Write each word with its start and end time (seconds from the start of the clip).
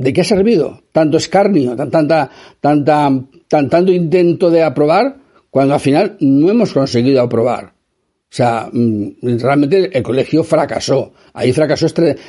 ¿De 0.00 0.14
qué 0.14 0.22
ha 0.22 0.24
servido 0.24 0.82
tanto 0.92 1.18
escarnio, 1.18 1.76
tanto 1.76 3.92
intento 3.92 4.50
de 4.50 4.62
aprobar 4.62 5.18
cuando 5.50 5.74
al 5.74 5.80
final 5.80 6.16
no 6.20 6.50
hemos 6.50 6.72
conseguido 6.72 7.20
aprobar? 7.20 7.66
O 7.66 8.32
sea, 8.32 8.70
mm, 8.72 9.38
realmente 9.40 9.90
el 9.92 10.02
colegio 10.02 10.42
fracasó. 10.42 11.12
Ahí 11.34 11.52
fracasó 11.52 11.86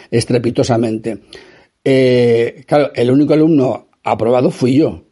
estrepitosamente. 0.09 1.19
Eh, 1.83 2.63
claro, 2.67 2.91
el 2.93 3.09
único 3.09 3.33
alumno 3.33 3.87
aprobado 4.03 4.51
fui 4.51 4.75
yo. 4.75 5.05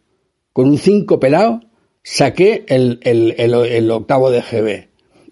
Con 0.52 0.68
un 0.68 0.78
5 0.78 1.18
pelado 1.18 1.62
saqué 2.04 2.66
el, 2.68 3.00
el, 3.04 3.36
el, 3.38 3.92
octavo 3.92 4.32
de 4.32 4.42
GB. 4.42 4.90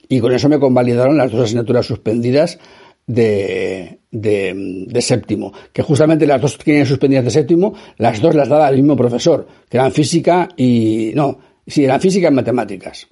Y 0.07 0.21
con 0.21 0.31
eso 0.31 0.47
me 0.47 0.59
convalidaron 0.59 1.17
las 1.17 1.31
dos 1.31 1.41
asignaturas 1.41 1.85
suspendidas 1.85 2.59
de, 3.05 3.96
de, 4.11 5.01
séptimo, 5.01 5.53
que 5.73 5.81
justamente 5.81 6.25
las 6.25 6.41
dos 6.41 6.57
que 6.57 6.85
suspendidas 6.85 7.25
de 7.25 7.31
séptimo, 7.31 7.73
las 7.97 8.21
dos 8.21 8.35
las 8.35 8.49
daba 8.49 8.69
el 8.69 8.77
mismo 8.77 8.95
profesor, 8.95 9.47
que 9.69 9.77
eran 9.77 9.91
física 9.91 10.49
y, 10.55 11.11
no, 11.15 11.37
sí, 11.65 11.83
eran 11.83 12.01
física 12.01 12.29
y 12.29 12.31
matemáticas. 12.31 13.07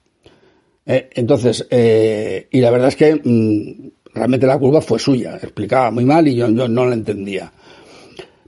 Eh, 0.85 1.09
entonces, 1.13 1.67
eh, 1.69 2.47
y 2.51 2.59
la 2.59 2.71
verdad 2.71 2.89
es 2.89 2.95
que 2.95 3.15
mm, 3.15 4.13
realmente 4.13 4.47
la 4.47 4.57
curva 4.57 4.81
fue 4.81 4.99
suya, 4.99 5.35
explicaba 5.35 5.91
muy 5.91 6.05
mal 6.05 6.27
y 6.27 6.35
yo, 6.35 6.47
no 6.47 6.85
la 6.85 6.93
entendía. 6.93 7.51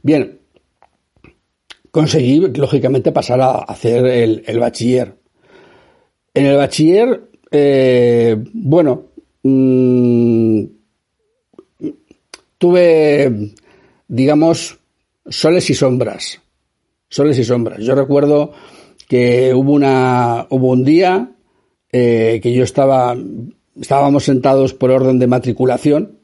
Bien, 0.02 0.40
conseguí, 1.92 2.40
lógicamente, 2.40 3.12
pasar 3.12 3.42
a 3.42 3.56
hacer 3.58 4.06
el, 4.06 4.60
bachiller. 4.60 5.16
En 6.34 6.46
el 6.46 6.56
bachiller, 6.56 7.30
eh, 7.50 8.38
bueno, 8.54 9.08
mm, 9.42 10.64
tuve, 12.58 13.54
digamos, 14.08 14.80
soles 15.28 15.70
y 15.70 15.74
sombras. 15.74 16.42
Soles 17.10 17.40
y 17.40 17.44
sombras. 17.44 17.80
Yo 17.80 17.96
recuerdo 17.96 18.52
que 19.08 19.54
hubo 19.54 19.74
una, 19.74 20.48
hubo 20.50 20.72
un 20.72 20.84
día 20.84 21.32
eh, 21.92 22.40
que 22.44 22.54
yo 22.54 22.64
estaba, 22.64 23.16
estábamos 23.80 24.26
sentados 24.26 24.74
por 24.74 24.92
orden 24.92 25.20
de 25.20 25.28
matriculación 25.28 26.20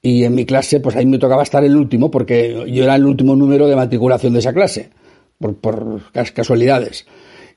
y 0.00 0.24
en 0.24 0.34
mi 0.34 0.44
clase, 0.44 0.80
pues 0.80 0.96
ahí 0.96 1.06
me 1.06 1.18
tocaba 1.18 1.42
estar 1.42 1.64
el 1.64 1.76
último 1.76 2.10
porque 2.10 2.64
yo 2.68 2.84
era 2.84 2.94
el 2.94 3.06
último 3.06 3.36
número 3.36 3.66
de 3.66 3.76
matriculación 3.76 4.34
de 4.34 4.38
esa 4.38 4.52
clase, 4.52 4.90
por, 5.38 5.56
por 5.56 6.02
casualidades. 6.12 7.06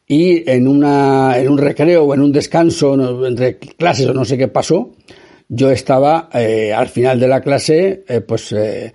Y 0.08 0.50
en, 0.50 0.68
una, 0.68 1.38
en 1.38 1.50
un 1.50 1.58
recreo 1.58 2.06
o 2.06 2.14
en 2.14 2.22
un 2.22 2.32
descanso 2.32 3.28
entre 3.28 3.58
clases 3.58 4.08
o 4.08 4.14
no 4.14 4.24
sé 4.24 4.38
qué 4.38 4.48
pasó, 4.48 4.92
yo 5.50 5.72
estaba 5.72 6.30
eh, 6.34 6.74
al 6.74 6.88
final 6.88 7.20
de 7.20 7.28
la 7.28 7.42
clase, 7.42 8.04
eh, 8.08 8.22
pues 8.22 8.52
eh, 8.52 8.94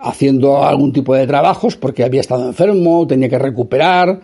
haciendo 0.00 0.62
algún 0.62 0.92
tipo 0.92 1.14
de 1.14 1.26
trabajos 1.26 1.76
porque 1.76 2.04
había 2.04 2.20
estado 2.20 2.46
enfermo, 2.46 3.06
tenía 3.06 3.28
que 3.28 3.38
recuperar 3.38 4.20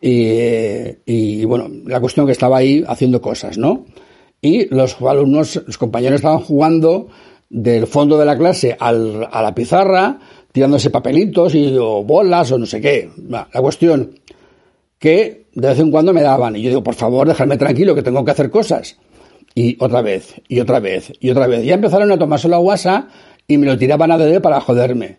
y, 0.00 1.44
bueno, 1.44 1.68
la 1.86 2.00
cuestión 2.00 2.26
que 2.26 2.32
estaba 2.32 2.58
ahí 2.58 2.84
haciendo 2.86 3.20
cosas, 3.20 3.58
¿no? 3.58 3.84
Y 4.40 4.72
los 4.72 5.00
alumnos, 5.02 5.60
los 5.66 5.76
compañeros 5.76 6.16
estaban 6.16 6.38
jugando 6.38 7.08
del 7.50 7.88
fondo 7.88 8.16
de 8.16 8.24
la 8.24 8.38
clase 8.38 8.76
al, 8.78 9.26
a 9.28 9.42
la 9.42 9.54
pizarra, 9.54 10.20
tirándose 10.52 10.90
papelitos 10.90 11.56
y 11.56 11.76
o 11.76 12.04
bolas 12.04 12.52
o 12.52 12.58
no 12.58 12.66
sé 12.66 12.80
qué. 12.80 13.10
La 13.28 13.46
cuestión 13.60 14.20
que 15.00 15.46
de 15.52 15.68
vez 15.68 15.80
en 15.80 15.90
cuando 15.90 16.12
me 16.12 16.22
daban 16.22 16.54
y 16.54 16.62
yo 16.62 16.68
digo, 16.68 16.84
por 16.84 16.94
favor, 16.94 17.26
dejadme 17.26 17.56
tranquilo 17.56 17.96
que 17.96 18.02
tengo 18.02 18.24
que 18.24 18.30
hacer 18.30 18.50
cosas 18.50 18.96
y 19.54 19.76
otra 19.80 20.02
vez, 20.02 20.40
y 20.48 20.60
otra 20.60 20.80
vez, 20.80 21.12
y 21.20 21.30
otra 21.30 21.46
vez. 21.46 21.64
Ya 21.64 21.74
empezaron 21.74 22.10
a 22.12 22.18
tomarse 22.18 22.48
la 22.48 22.58
guasa 22.58 23.08
y 23.46 23.58
me 23.58 23.66
lo 23.66 23.76
tiraban 23.78 24.12
a 24.12 24.18
dedo 24.18 24.40
para 24.40 24.60
joderme. 24.60 25.18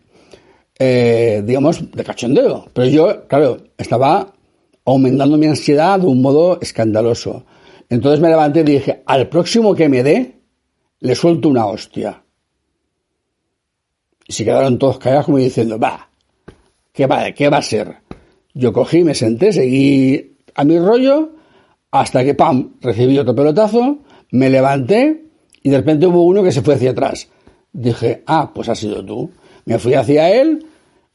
Eh, 0.78 1.44
digamos, 1.46 1.92
de 1.92 2.04
cachondeo. 2.04 2.68
Pero 2.74 2.88
yo, 2.88 3.28
claro, 3.28 3.58
estaba 3.78 4.34
aumentando 4.86 5.38
mi 5.38 5.48
ansiedad 5.48 6.00
de 6.00 6.08
un 6.08 6.22
modo 6.22 6.60
escandaloso. 6.62 7.46
Entonces 7.90 8.20
me 8.22 8.30
levanté 8.30 8.62
y 8.62 8.64
dije, 8.64 9.04
al 9.06 9.28
próximo 9.28 9.76
que 9.76 9.90
me 9.90 10.04
dé, 10.04 10.40
le 11.00 11.16
suelto 11.16 11.50
una 11.50 11.66
hostia. 11.66 12.24
Y 14.28 14.34
se 14.34 14.46
quedaron 14.46 14.78
todos 14.78 15.00
callados 15.00 15.26
como 15.26 15.38
diciendo, 15.38 15.80
va, 15.80 16.10
¿qué 16.94 17.08
va, 17.08 17.32
qué 17.32 17.50
va 17.50 17.58
a 17.58 17.62
ser? 17.64 17.98
Yo 18.54 18.72
cogí, 18.72 19.04
me 19.04 19.16
senté, 19.16 19.52
seguí 19.52 20.38
a 20.56 20.64
mi 20.64 20.78
rollo, 20.78 21.32
hasta 21.92 22.24
que, 22.24 22.36
pam, 22.36 22.76
recibí 22.82 23.18
otro 23.18 23.34
pelotazo, 23.34 24.00
me 24.32 24.50
levanté 24.50 25.26
y 25.62 25.70
de 25.70 25.78
repente 25.78 26.08
hubo 26.08 26.24
uno 26.24 26.44
que 26.44 26.52
se 26.52 26.62
fue 26.62 26.76
hacia 26.76 26.92
atrás. 26.92 27.30
Dije, 27.72 28.24
ah, 28.26 28.52
pues 28.54 28.70
ha 28.70 28.76
sido 28.76 29.04
tú. 29.06 29.32
Me 29.66 29.80
fui 29.80 29.94
hacia 29.94 30.30
él, 30.32 30.66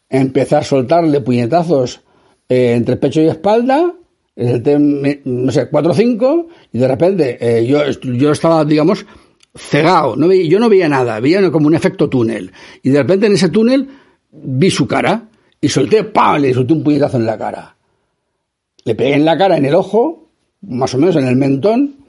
empecé 0.09 0.57
a 0.57 0.63
soltarle 0.63 1.21
puñetazos 1.21 2.03
eh, 2.49 2.75
entre 2.75 2.97
pecho 2.97 3.21
y 3.21 3.27
espalda, 3.27 3.95
no 4.37 5.53
sé, 5.53 5.69
cuatro 5.69 5.93
o 5.93 5.95
cinco, 5.95 6.49
y 6.73 6.79
de 6.79 6.89
repente 6.89 7.39
eh, 7.41 7.67
yo, 7.67 7.83
yo 7.91 8.33
estaba, 8.33 8.65
digamos, 8.65 9.07
cegado, 9.57 10.17
no 10.17 10.33
yo 10.33 10.59
no 10.59 10.69
veía 10.69 10.89
nada, 10.89 11.21
veía 11.21 11.51
como 11.51 11.67
un 11.67 11.75
efecto 11.75 12.09
túnel. 12.09 12.53
Y 12.83 12.91
de 12.91 12.99
repente 12.99 13.27
en 13.27 13.35
ese 13.35 13.49
túnel 13.49 13.89
vi 14.31 14.71
su 14.71 14.87
cara 14.87 15.29
y 15.61 15.69
solté, 15.69 16.05
¡pam! 16.05 16.43
Le 16.43 16.53
solté 16.53 16.73
un 16.73 16.83
puñetazo 16.83 17.17
en 17.17 17.27
la 17.27 17.39
cara. 17.39 17.77
Le 18.85 18.95
pegué 18.95 19.15
en 19.15 19.25
la 19.25 19.39
cara, 19.39 19.57
en 19.57 19.65
el 19.65 19.75
ojo, 19.75 20.29
más 20.63 20.95
o 20.95 20.99
menos 20.99 21.17
en 21.17 21.27
el 21.27 21.37
mentón, 21.37 22.04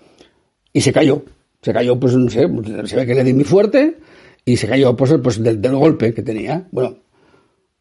y 0.76 0.82
se 0.82 0.92
cayó. 0.92 1.24
Se 1.62 1.74
cayó, 1.74 1.98
pues 1.98 2.14
no 2.16 2.30
sé, 2.30 2.48
se 2.86 2.96
ve 2.98 3.06
que 3.06 3.16
le 3.16 3.24
di 3.24 3.34
muy 3.34 3.46
fuerte 3.46 3.98
y 4.44 4.58
se 4.58 4.68
cayó 4.68 4.96
pues, 4.96 5.16
pues 5.24 5.42
del, 5.42 5.76
golpe 5.76 6.14
que 6.14 6.22
tenía. 6.22 6.68
Bueno, 6.70 6.98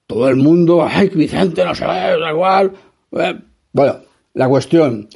todo 0.07 0.29
el 0.29 0.37
mundo, 0.37 0.87
ay, 0.89 1.09
Vicente, 1.13 1.65
no 1.65 1.75
se 1.75 1.85
ve, 1.85 1.91
da 1.91 2.31
igual. 2.31 2.73
Eh, 3.11 3.35
bueno, 3.73 3.97
la 4.35 4.49
cuestión, 4.49 5.09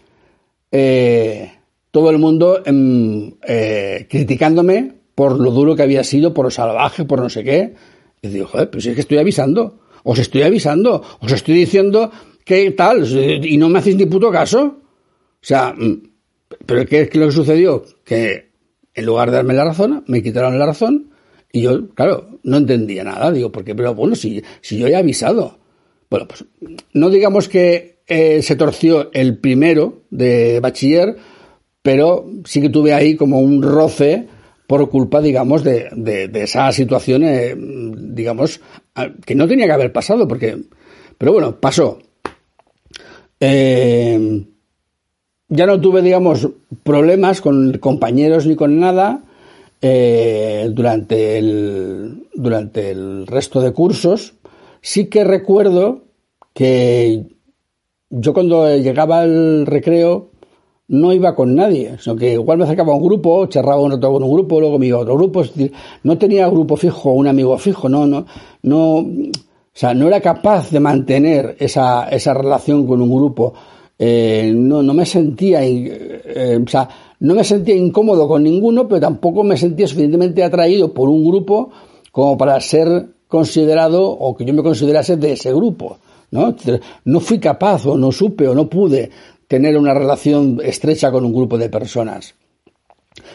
eh, 0.73 1.53
todo 1.93 2.11
el 2.11 2.19
mundo 2.19 2.61
em, 2.67 3.33
eh, 3.47 4.09
criticándome 4.11 4.95
por 5.15 5.39
lo 5.39 5.53
duro 5.53 5.77
que 5.77 5.85
había 5.85 6.03
sido, 6.03 6.35
por 6.35 6.47
lo 6.47 6.51
salvaje, 6.51 7.05
por 7.05 7.21
no 7.21 7.31
sé 7.31 7.45
qué. 7.45 7.75
Y 8.21 8.29
digo, 8.29 8.49
joder, 8.49 8.71
pero 8.71 8.81
si 8.81 8.89
es 8.89 8.97
que 8.97 9.03
estoy 9.03 9.19
avisando, 9.19 9.79
os 10.03 10.19
estoy 10.19 10.43
avisando, 10.43 11.01
os 11.21 11.31
estoy 11.31 11.55
diciendo 11.55 12.11
que 12.45 12.73
tal, 12.73 13.07
y 13.47 13.57
no 13.57 13.69
me 13.69 13.79
hacéis 13.79 13.95
ni 13.95 14.07
puto 14.07 14.33
caso. 14.33 14.81
O 15.41 15.47
sea, 15.47 15.73
mm, 15.73 16.08
pero 16.69 16.85
¿qué 16.85 17.01
es 17.01 17.15
lo 17.15 17.27
que 17.27 17.33
sucedió? 17.33 17.83
Que 18.05 18.51
en 18.93 19.07
lugar 19.07 19.31
de 19.31 19.37
darme 19.37 19.55
la 19.55 19.65
razón, 19.65 20.05
me 20.07 20.23
quitaron 20.23 20.59
la 20.59 20.67
razón 20.67 21.09
y 21.51 21.63
yo, 21.63 21.89
claro, 21.95 22.41
no 22.43 22.59
entendía 22.59 23.05
nada. 23.05 23.33
Digo, 23.33 23.51
porque, 23.51 23.75
pero 23.75 23.95
bueno, 23.95 24.15
si, 24.15 24.43
yo 24.63 24.87
he 24.87 24.95
avisado. 24.95 25.59
Bueno, 26.11 26.29
pues 26.29 26.45
no 26.93 27.09
digamos 27.09 27.49
que 27.49 28.01
eh, 28.07 28.43
se 28.43 28.55
torció 28.57 29.11
el 29.15 29.39
primero 29.39 30.03
de 30.11 30.61
bachiller, 30.61 31.17
pero 31.81 32.27
sí 32.45 32.61
que 32.61 32.69
tuve 32.69 32.93
ahí 32.93 33.17
como 33.17 33.41
un 33.41 33.63
roce 33.63 34.29
por 34.67 34.91
culpa, 34.91 35.23
digamos, 35.23 35.65
de, 35.65 35.89
de, 35.97 36.29
de 36.29 36.43
esa 36.43 36.71
situación, 36.73 37.23
eh, 37.25 37.57
digamos, 37.57 38.61
que 39.25 39.35
no 39.35 39.49
tenía 39.49 39.65
que 39.65 39.73
haber 39.73 39.91
pasado, 39.91 40.29
porque, 40.29 40.59
pero 41.17 41.33
bueno, 41.33 41.59
pasó. 41.59 41.99
Eh, 43.41 44.45
ya 45.49 45.67
no 45.67 45.81
tuve, 45.81 46.03
digamos, 46.03 46.49
problemas 46.83 47.41
con 47.41 47.79
compañeros 47.79 48.47
ni 48.47 48.57
con 48.57 48.79
nada 48.79 49.23
eh, 49.81 50.69
durante, 50.73 51.39
el, 51.39 52.29
durante 52.35 52.91
el 52.91 53.27
resto 53.27 53.61
de 53.61 53.73
cursos. 53.73 54.35
sí 54.81 55.07
que 55.07 55.25
recuerdo 55.25 56.03
que 56.53 57.27
yo 58.11 58.33
cuando 58.33 58.77
llegaba 58.77 59.21
al 59.21 59.67
recreo 59.67 60.31
no 60.89 61.13
iba 61.13 61.35
con 61.35 61.55
nadie, 61.55 61.97
sino 62.01 62.17
que 62.17 62.33
igual 62.33 62.59
me 62.59 62.65
acercaba 62.65 62.93
a 62.93 62.97
un 62.97 63.05
grupo, 63.05 63.47
charraba 63.47 63.83
un 63.83 63.93
rato 63.93 64.11
con 64.11 64.23
un 64.23 64.33
grupo, 64.33 64.59
luego 64.59 64.79
me 64.79 64.87
iba 64.87 64.99
a 64.99 65.03
otro 65.03 65.17
grupo, 65.17 65.43
es 65.43 65.55
decir, 65.55 65.73
no 66.03 66.17
tenía 66.17 66.49
grupo 66.49 66.77
fijo, 66.77 67.13
un 67.13 67.29
amigo 67.29 67.57
fijo, 67.59 67.91
no, 67.91 68.07
no, 68.07 68.25
no, 68.63 68.97
o 68.97 69.81
sea, 69.81 69.93
no 69.93 70.09
era 70.09 70.21
capaz 70.21 70.71
de 70.71 70.81
mantener 70.81 71.57
esa, 71.59 72.09
esa 72.09 72.33
relación 72.33 72.87
con 72.87 73.03
un 73.03 73.15
grupo, 73.15 73.53
eh, 73.99 74.53
no, 74.55 74.83
no 74.83 74.95
me 74.95 75.05
sentía, 75.05 75.65
eh, 75.65 76.61
o 76.65 76.69
sea, 76.69 76.89
no 77.21 77.35
me 77.35 77.43
sentía 77.43 77.75
incómodo 77.75 78.29
con 78.29 78.45
ninguno, 78.45 78.87
pero 78.87 79.01
tampoco 79.01 79.43
me 79.43 79.57
sentía 79.57 79.89
suficientemente 79.89 80.45
atraído 80.45 80.93
por 80.95 81.09
un 81.09 81.25
grupo 81.25 81.71
como 82.13 82.39
para 82.39 82.61
ser 82.61 83.09
considerado 83.27 84.09
o 84.09 84.37
que 84.37 84.45
yo 84.45 84.55
me 84.55 84.63
considerase 84.63 85.17
de 85.17 85.33
ese 85.33 85.53
grupo. 85.53 85.99
¿no? 86.31 86.55
No 87.05 87.21
fui 87.21 87.39
capaz 87.39 87.87
o 87.87 87.97
no 87.97 88.13
supe 88.13 88.47
o 88.47 88.55
no 88.55 88.69
pude 88.69 89.11
tener 89.47 89.77
una 89.77 89.95
relación 89.95 90.61
estrecha 90.63 91.11
con 91.11 91.25
un 91.25 91.33
grupo 91.33 91.59
de 91.59 91.69
personas. 91.69 92.35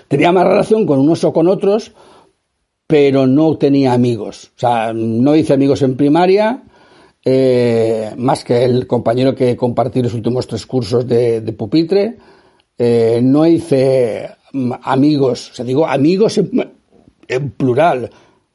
Tenía 0.07 0.31
más 0.31 0.47
relación 0.47 0.85
con 0.85 0.99
unos 0.99 1.23
o 1.23 1.33
con 1.33 1.47
otros, 1.47 1.91
pero 2.87 3.27
no 3.27 3.57
tenía 3.57 3.93
amigos. 3.93 4.51
O 4.55 4.59
sea, 4.59 4.93
no 4.93 5.35
hice 5.35 5.53
amigos 5.53 5.81
en 5.81 5.97
primaria, 5.97 6.63
eh, 7.25 8.13
más 8.17 8.43
que 8.43 8.63
el 8.63 8.87
compañero 8.87 9.35
que 9.35 9.55
compartí 9.55 10.01
los 10.01 10.13
últimos 10.13 10.47
tres 10.47 10.65
cursos 10.65 11.07
de, 11.07 11.41
pupitre. 11.57 12.17
Eh, 12.77 13.19
no 13.23 13.45
hice 13.45 14.29
amigos, 14.81 15.51
o 15.51 15.55
sea, 15.55 15.65
digo 15.65 15.87
amigos 15.87 16.39
en, 17.27 17.49
plural, 17.51 18.09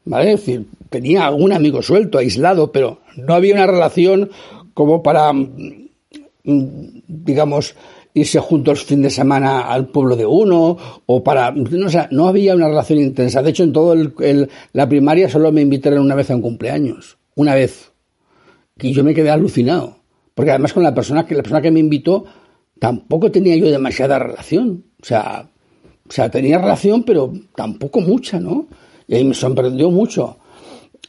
¿vale? 0.04 0.30
Decir, 0.30 0.66
tenía 0.90 1.26
algún 1.26 1.52
amigo 1.52 1.82
suelto, 1.82 2.18
aislado, 2.18 2.72
pero 2.72 3.00
no 3.16 3.34
había 3.34 3.54
una 3.54 3.66
relación 3.66 4.30
como 4.74 5.02
para 5.02 5.32
digamos, 6.44 7.74
irse 8.14 8.38
juntos 8.40 8.80
el 8.80 8.86
fin 8.86 9.02
de 9.02 9.10
semana 9.10 9.60
al 9.60 9.88
pueblo 9.88 10.16
de 10.16 10.26
uno 10.26 10.76
o 11.06 11.22
para 11.22 11.50
no, 11.50 11.88
no 12.10 12.28
había 12.28 12.54
una 12.54 12.68
relación 12.68 12.98
intensa 13.00 13.42
de 13.42 13.50
hecho 13.50 13.64
en 13.64 13.72
todo 13.72 13.92
el, 13.92 14.48
la 14.72 14.88
primaria 14.88 15.28
solo 15.28 15.52
me 15.52 15.60
invitaron 15.60 16.00
una 16.00 16.14
vez 16.14 16.30
a 16.30 16.34
un 16.34 16.42
cumpleaños 16.42 17.18
una 17.34 17.54
vez 17.54 17.92
y 18.80 18.92
yo 18.92 19.04
me 19.04 19.14
quedé 19.14 19.30
alucinado. 19.30 19.96
Porque 20.34 20.50
además 20.50 20.72
con 20.72 20.82
la 20.82 20.94
persona 20.94 21.26
que 21.26 21.34
la 21.34 21.42
persona 21.42 21.62
que 21.62 21.70
me 21.70 21.80
invitó 21.80 22.24
tampoco 22.78 23.30
tenía 23.30 23.56
yo 23.56 23.70
demasiada 23.70 24.18
relación. 24.18 24.84
O 25.00 25.04
sea 25.04 25.48
o 26.08 26.10
sea 26.10 26.30
tenía 26.30 26.58
relación 26.58 27.02
pero 27.02 27.32
tampoco 27.54 28.00
mucha 28.00 28.40
no 28.40 28.66
y 29.06 29.16
ahí 29.16 29.24
me 29.24 29.34
sorprendió 29.34 29.90
mucho. 29.90 30.38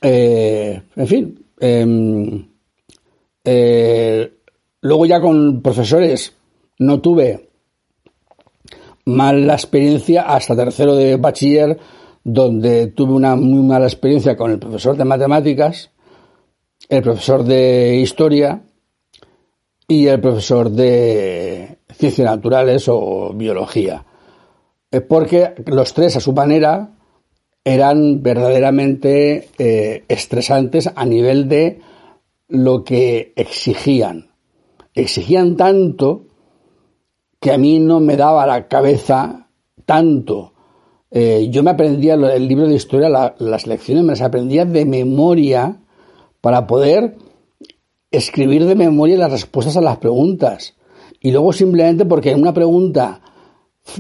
Eh, 0.01 0.81
en 0.95 1.07
fin 1.07 1.45
eh, 1.59 2.45
eh, 3.43 4.31
Luego 4.81 5.05
ya 5.05 5.19
con 5.19 5.61
profesores 5.61 6.33
no 6.77 7.01
tuve 7.01 7.49
mala 9.05 9.53
experiencia 9.53 10.21
hasta 10.21 10.55
tercero 10.55 10.95
de 10.95 11.17
bachiller, 11.17 11.77
donde 12.23 12.87
tuve 12.87 13.13
una 13.13 13.35
muy 13.35 13.61
mala 13.61 13.85
experiencia 13.85 14.37
con 14.37 14.51
el 14.51 14.59
profesor 14.59 14.95
de 14.95 15.03
matemáticas, 15.03 15.91
el 16.89 17.01
profesor 17.01 17.43
de 17.43 17.97
historia 17.97 18.61
y 19.87 20.07
el 20.07 20.19
profesor 20.19 20.69
de 20.69 21.77
ciencias 21.93 22.25
naturales 22.25 22.85
o 22.87 23.31
biología. 23.33 24.05
Porque 25.07 25.53
los 25.67 25.93
tres, 25.93 26.17
a 26.17 26.19
su 26.19 26.33
manera, 26.33 26.89
eran 27.63 28.21
verdaderamente 28.21 29.49
eh, 29.57 30.03
estresantes 30.07 30.89
a 30.93 31.05
nivel 31.05 31.47
de 31.47 31.79
lo 32.47 32.83
que 32.83 33.31
exigían 33.35 34.29
exigían 35.01 35.55
tanto 35.55 36.25
que 37.39 37.51
a 37.51 37.57
mí 37.57 37.79
no 37.79 37.99
me 37.99 38.17
daba 38.17 38.45
la 38.45 38.67
cabeza 38.67 39.47
tanto. 39.85 40.53
Eh, 41.11 41.47
yo 41.49 41.63
me 41.63 41.71
aprendía 41.71 42.13
el 42.15 42.47
libro 42.47 42.67
de 42.67 42.75
historia, 42.75 43.33
las 43.37 43.67
lecciones 43.67 44.03
me 44.03 44.11
las 44.11 44.21
aprendía 44.21 44.65
de 44.65 44.85
memoria 44.85 45.77
para 46.41 46.67
poder 46.67 47.15
escribir 48.11 48.65
de 48.65 48.75
memoria 48.75 49.17
las 49.17 49.31
respuestas 49.31 49.77
a 49.77 49.81
las 49.81 49.97
preguntas. 49.97 50.75
Y 51.21 51.31
luego 51.31 51.53
simplemente 51.53 52.05
porque 52.05 52.31
en 52.31 52.41
una 52.41 52.53
pregunta 52.53 53.21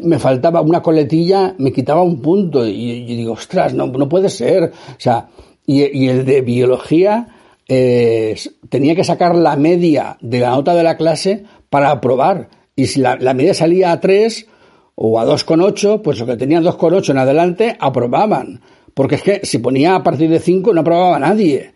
me 0.03 0.19
faltaba 0.19 0.61
una 0.61 0.81
coletilla, 0.81 1.55
me 1.57 1.71
quitaba 1.71 2.03
un 2.03 2.21
punto. 2.21 2.65
Y 2.65 3.15
digo, 3.15 3.33
ostras, 3.33 3.73
no, 3.73 3.87
no 3.87 4.07
puede 4.07 4.29
ser. 4.29 4.65
O 4.65 4.99
sea, 4.99 5.29
y, 5.69 6.07
el 6.07 6.25
de 6.25 6.41
biología, 6.41 7.27
eh, 7.67 8.35
tenía 8.69 8.95
que 8.95 9.03
sacar 9.03 9.35
la 9.35 9.55
media 9.55 10.17
de 10.19 10.39
la 10.39 10.49
nota 10.49 10.73
de 10.73 10.83
la 10.83 10.97
clase 10.97 11.43
para 11.69 11.91
aprobar. 11.91 12.49
Y 12.75 12.87
si 12.87 12.99
la, 13.01 13.17
media 13.35 13.53
salía 13.53 13.91
a 13.91 13.99
3 13.99 14.47
o 14.95 15.19
a 15.19 15.25
2,8, 15.25 16.01
pues 16.01 16.19
lo 16.19 16.25
que 16.25 16.37
tenían 16.37 16.63
2,8 16.63 17.11
en 17.11 17.17
adelante 17.19 17.77
aprobaban. 17.79 18.61
Porque 18.95 19.15
es 19.15 19.21
que 19.21 19.41
si 19.43 19.59
ponía 19.59 19.95
a 19.95 20.03
partir 20.03 20.29
de 20.29 20.39
5 20.39 20.73
no 20.73 20.81
aprobaba 20.81 21.19
nadie. 21.19 21.73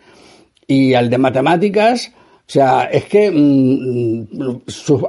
Y 0.67 0.93
al 0.93 1.09
de 1.09 1.17
matemáticas, 1.17 2.11
o 2.47 2.51
sea, 2.51 2.83
es 2.85 3.05
que 3.05 3.31
mm, 3.31 4.27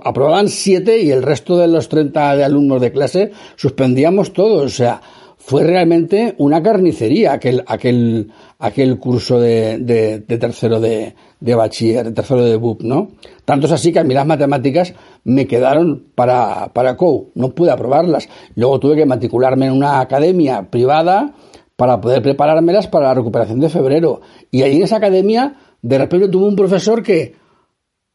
aprobaban 0.05 0.49
7 0.49 1.03
y 1.03 1.11
el 1.11 1.23
resto 1.23 1.59
de 1.59 1.69
los 1.69 1.89
30 1.89 2.37
de 2.37 2.45
alumnos 2.45 2.81
de 2.81 2.93
clase 2.93 3.33
suspendíamos 3.56 4.33
todos. 4.33 4.65
O 4.65 4.69
sea, 4.69 5.01
fue 5.47 5.65
realmente 5.65 6.35
una 6.39 6.62
carnicería 6.62 7.35
aquel, 7.35 7.62
aquel, 7.67 8.31
aquel 8.59 8.99
curso 8.99 9.39
de, 9.39 9.79
de, 9.79 10.21
tercero 10.39 10.81
de, 10.81 11.15
de, 11.39 11.55
bachiller, 11.55 12.06
de 12.06 12.12
tercero 12.12 12.43
de 12.43 12.56
BUP, 12.56 12.81
¿no? 12.83 13.09
Tanto 13.45 13.67
es 13.67 13.73
así 13.73 13.93
que 13.93 13.99
a 13.99 14.05
mí 14.05 14.15
las 14.15 14.27
matemáticas 14.27 14.95
me 15.25 15.47
quedaron 15.47 16.06
para, 16.15 16.69
para 16.73 16.97
COU, 16.97 17.33
no 17.35 17.51
pude 17.51 17.71
aprobarlas. 17.71 18.27
Luego 18.55 18.81
tuve 18.81 18.97
que 18.97 19.05
matricularme 19.05 19.67
en 19.67 19.73
una 19.73 20.01
academia 20.01 20.71
privada 20.71 21.35
para 21.84 22.00
poder 22.00 22.22
preparármelas 22.22 22.88
para 22.88 23.08
la 23.08 23.14
recuperación 23.14 23.60
de 23.60 23.69
febrero. 23.69 24.22
Y 24.50 24.62
ahí 24.62 24.76
en 24.76 24.84
esa 24.84 24.96
academia, 24.96 25.56
de 25.82 25.98
repente 25.98 26.28
tuve 26.28 26.48
un 26.48 26.56
profesor 26.56 27.02
que, 27.02 27.36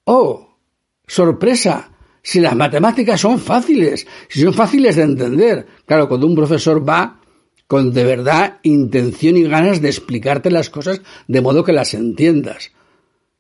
oh, 0.06 0.56
sorpresa, 1.06 1.92
si 2.24 2.40
las 2.40 2.56
matemáticas 2.56 3.22
son 3.22 3.38
fáciles, 3.38 4.08
si 4.28 4.42
son 4.42 4.56
fáciles 4.56 4.96
de 4.96 5.04
entender. 5.04 5.68
Claro, 5.86 6.08
cuando 6.08 6.26
un 6.26 6.34
profesor 6.34 6.90
va 6.90 7.20
con 7.68 7.94
de 7.94 8.06
verdad 8.06 8.58
intención 8.64 9.38
y 9.38 9.44
ganas 9.44 9.84
de 9.84 9.90
explicarte 9.90 10.50
las 10.50 10.72
cosas 10.72 11.04
de 11.28 11.42
modo 11.42 11.64
que 11.64 11.72
las 11.72 11.94
entiendas. 11.94 12.72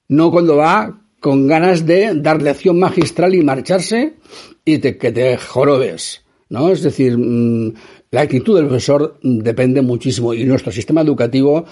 No 0.10 0.30
cuando 0.30 0.58
va 0.58 1.02
con 1.20 1.48
ganas 1.48 1.88
de 1.88 2.14
dar 2.14 2.40
lección 2.40 2.78
magistral 2.78 3.34
y 3.34 3.42
marcharse 3.42 4.18
y 4.64 4.78
que 4.80 5.12
te 5.12 5.38
jorobes. 5.40 6.22
¿no? 6.50 6.70
Es 6.70 6.84
decir, 6.84 7.18
mm, 7.18 7.74
la 8.12 8.22
actitud 8.22 8.58
del 8.58 8.68
profesor 8.68 9.20
depende 9.22 9.82
muchísimo 9.82 10.34
y 10.34 10.44
nuestro 10.46 10.72
sistema 10.72 11.02
educativo 11.02 11.66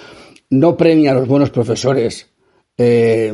no 0.49 0.77
premia 0.77 1.11
a 1.11 1.15
los 1.15 1.27
buenos 1.27 1.49
profesores. 1.49 2.29
Eh, 2.77 3.33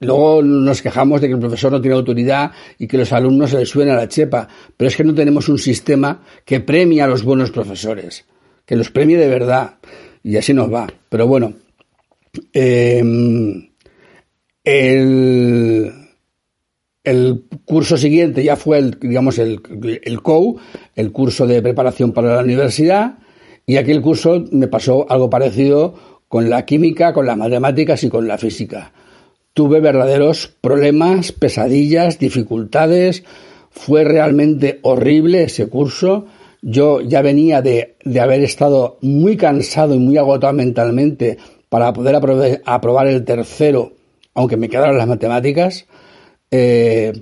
Luego 0.00 0.42
nos 0.42 0.80
quejamos 0.80 1.20
de 1.20 1.26
que 1.26 1.34
el 1.34 1.40
profesor 1.40 1.72
no 1.72 1.80
tiene 1.80 1.96
autoridad 1.96 2.52
y 2.78 2.86
que 2.86 2.98
los 2.98 3.12
alumnos 3.12 3.50
se 3.50 3.58
les 3.58 3.68
suben 3.68 3.88
a 3.88 3.96
la 3.96 4.08
chepa, 4.08 4.48
pero 4.76 4.88
es 4.88 4.96
que 4.96 5.02
no 5.02 5.14
tenemos 5.14 5.48
un 5.48 5.58
sistema 5.58 6.22
que 6.44 6.60
premie 6.60 7.02
a 7.02 7.08
los 7.08 7.24
buenos 7.24 7.50
profesores, 7.50 8.24
que 8.64 8.76
los 8.76 8.90
premie 8.90 9.16
de 9.16 9.28
verdad, 9.28 9.78
y 10.22 10.36
así 10.36 10.54
nos 10.54 10.72
va. 10.72 10.86
Pero 11.08 11.26
bueno, 11.26 11.54
em, 12.52 13.70
el, 14.62 15.92
el, 17.10 17.44
curso 17.64 17.96
siguiente 17.96 18.42
ya 18.42 18.56
fue 18.56 18.78
el, 18.78 18.98
digamos, 19.00 19.38
el, 19.38 19.60
el 20.02 20.22
COU, 20.22 20.58
el 20.94 21.12
curso 21.12 21.46
de 21.46 21.62
preparación 21.62 22.12
para 22.12 22.36
la 22.36 22.42
universidad, 22.42 23.18
y 23.66 23.76
aquel 23.76 24.00
curso 24.00 24.44
me 24.50 24.68
pasó 24.68 25.06
algo 25.10 25.28
parecido 25.28 25.94
con 26.28 26.48
la 26.48 26.64
química, 26.64 27.12
con 27.12 27.26
las 27.26 27.36
matemáticas 27.36 28.02
y 28.04 28.08
con 28.08 28.26
la 28.26 28.38
física 28.38 28.92
tuve 29.58 29.80
verdaderos 29.80 30.54
problemas, 30.60 31.32
pesadillas, 31.32 32.20
dificultades. 32.20 33.24
Fue 33.70 34.04
realmente 34.04 34.78
horrible 34.82 35.42
ese 35.42 35.66
curso. 35.66 36.26
Yo 36.62 37.00
ya 37.00 37.22
venía 37.22 37.60
de, 37.60 37.96
haber 38.20 38.44
estado 38.44 38.98
muy 39.00 39.36
cansado 39.36 39.96
y 39.96 39.98
muy 39.98 40.16
agotado 40.16 40.52
mentalmente 40.52 41.38
para 41.68 41.92
poder 41.92 42.14
aprobar, 42.64 43.08
el 43.08 43.24
tercero, 43.24 43.94
aunque 44.32 44.56
me 44.56 44.68
quedaron 44.68 44.96
las 44.96 45.08
matemáticas. 45.08 45.86
Eh, 46.50 47.12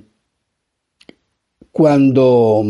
cuando 1.71 2.63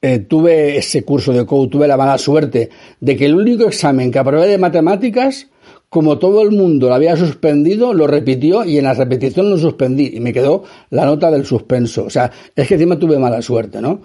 eh, 0.00 0.20
tuve 0.20 0.78
ese 0.78 1.04
curso 1.04 1.32
de 1.32 1.44
COU, 1.44 1.68
tuve 1.68 1.88
la 1.88 1.96
mala 1.96 2.16
suerte 2.18 2.70
de 3.00 3.16
que 3.16 3.26
el 3.26 3.34
único 3.34 3.64
examen 3.64 4.10
que 4.10 4.18
aprobé 4.18 4.48
de 4.48 4.58
matemáticas 4.58 5.48
como 5.90 6.18
todo 6.18 6.40
el 6.42 6.52
mundo 6.52 6.88
lo 6.88 6.94
había 6.94 7.16
suspendido, 7.16 7.92
lo 7.92 8.06
repitió 8.06 8.64
y 8.64 8.78
en 8.78 8.84
la 8.84 8.94
repetición 8.94 9.50
lo 9.50 9.58
suspendí 9.58 10.12
y 10.14 10.20
me 10.20 10.32
quedó 10.32 10.62
la 10.90 11.04
nota 11.04 11.32
del 11.32 11.44
suspenso. 11.44 12.04
O 12.04 12.10
sea, 12.10 12.30
es 12.54 12.68
que 12.68 12.74
encima 12.74 12.98
tuve 12.98 13.18
mala 13.18 13.42
suerte, 13.42 13.80
¿no? 13.82 14.00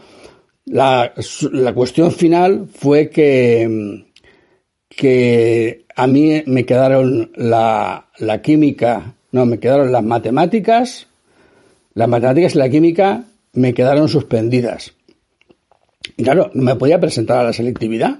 La, 0.66 1.14
cuestión 1.75 2.12
final 2.12 2.68
fue 2.74 3.10
que, 3.12 4.04
que 4.90 5.86
a 5.96 6.08
mí 6.08 6.42
me 6.48 6.66
quedaron 6.66 7.32
la, 7.36 8.10
la 8.18 8.42
química, 8.42 9.14
no, 9.32 9.46
me 9.46 9.60
quedaron 9.60 9.92
las 9.92 10.04
matemáticas, 10.04 11.08
las 11.96 12.08
matemáticas 12.08 12.56
y 12.56 12.60
la 12.60 12.70
química 12.70 13.24
me 13.54 13.74
quedaron 13.74 14.08
suspendidas. 14.08 14.94
Claro, 16.18 16.52
no 16.54 16.64
me 16.64 16.75
podía 16.75 17.00
presentar 17.00 17.40
a 17.40 17.44
la 17.44 17.54
selectividad. 17.54 18.20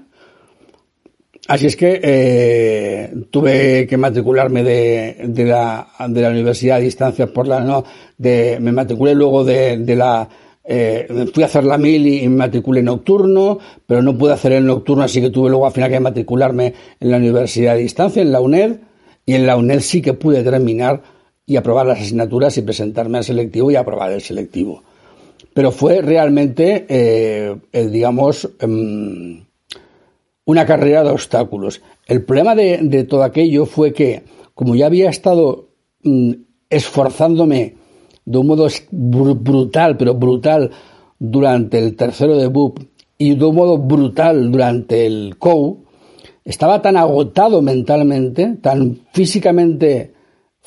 Así 1.46 1.66
es 1.66 1.76
que 1.76 2.00
eh, 2.02 3.14
tuve 3.30 3.86
que 3.86 3.96
matricularme 3.96 4.64
de, 4.64 5.16
de, 5.28 5.44
la, 5.44 5.86
de 6.08 6.20
la 6.20 6.30
universidad 6.30 6.78
a 6.78 6.80
distancia 6.80 7.32
por 7.32 7.46
la 7.46 7.60
no, 7.60 7.84
de, 8.18 8.58
me 8.60 8.72
matriculé 8.72 9.14
luego 9.14 9.44
de, 9.44 9.76
de 9.76 9.94
la 9.94 10.28
eh, 10.68 11.06
fui 11.32 11.44
a 11.44 11.46
hacer 11.46 11.62
la 11.62 11.78
mil 11.78 12.04
y, 12.04 12.28
me 12.28 12.36
matriculé 12.36 12.82
nocturno, 12.82 13.60
pero 13.86 14.02
no 14.02 14.18
pude 14.18 14.32
hacer 14.32 14.52
el 14.52 14.66
nocturno, 14.66 15.04
así 15.04 15.20
que 15.20 15.30
tuve 15.30 15.48
luego 15.48 15.66
al 15.66 15.72
final 15.72 15.90
que 15.90 16.00
matricularme 16.00 16.74
en 16.98 17.10
la 17.10 17.18
universidad 17.18 17.74
a 17.74 17.76
distancia, 17.76 18.20
en 18.20 18.32
la 18.32 18.40
UNED, 18.40 18.78
y 19.24 19.34
en 19.34 19.46
la 19.46 19.56
UNED 19.56 19.80
sí 19.80 20.02
que 20.02 20.14
pude 20.14 20.42
terminar 20.42 21.02
y 21.46 21.56
aprobar 21.56 21.86
las 21.86 22.00
asignaturas 22.00 22.58
y 22.58 22.62
presentarme 22.62 23.18
al 23.18 23.24
selectivo 23.24 23.70
y 23.70 23.76
aprobar 23.76 24.10
el 24.12 24.20
selectivo. 24.20 24.82
Pero 25.54 25.70
fue 25.70 26.02
realmente, 26.02 26.84
eh, 26.88 27.56
digamos, 27.72 28.50
em, 28.58 29.44
una 30.44 30.66
carrera 30.66 31.04
de 31.04 31.10
obstáculos. 31.10 31.80
El 32.06 32.24
problema 32.24 32.54
de, 32.54 33.04
todo 33.04 33.22
aquello 33.22 33.64
fue 33.64 33.92
que, 33.92 34.24
como 34.54 34.74
ya 34.74 34.86
había 34.86 35.08
estado 35.08 35.68
mm, 36.02 36.32
esforzándome 36.68 37.76
de 38.24 38.38
un 38.38 38.46
modo 38.48 38.68
brutal, 38.90 39.96
pero 39.96 40.14
brutal, 40.14 40.70
durante 41.18 41.78
el 41.78 41.96
tercero 41.96 42.36
de 42.36 42.48
BUP 42.48 42.80
y 43.18 43.34
de 43.34 43.44
un 43.44 43.54
modo 43.54 43.78
brutal 43.78 44.50
durante 44.50 45.06
el 45.06 45.36
COU, 45.38 45.84
estaba 46.44 46.82
tan 46.82 46.96
agotado 46.96 47.62
mentalmente, 47.62 48.56
tan 48.60 49.00
físicamente 49.12 50.15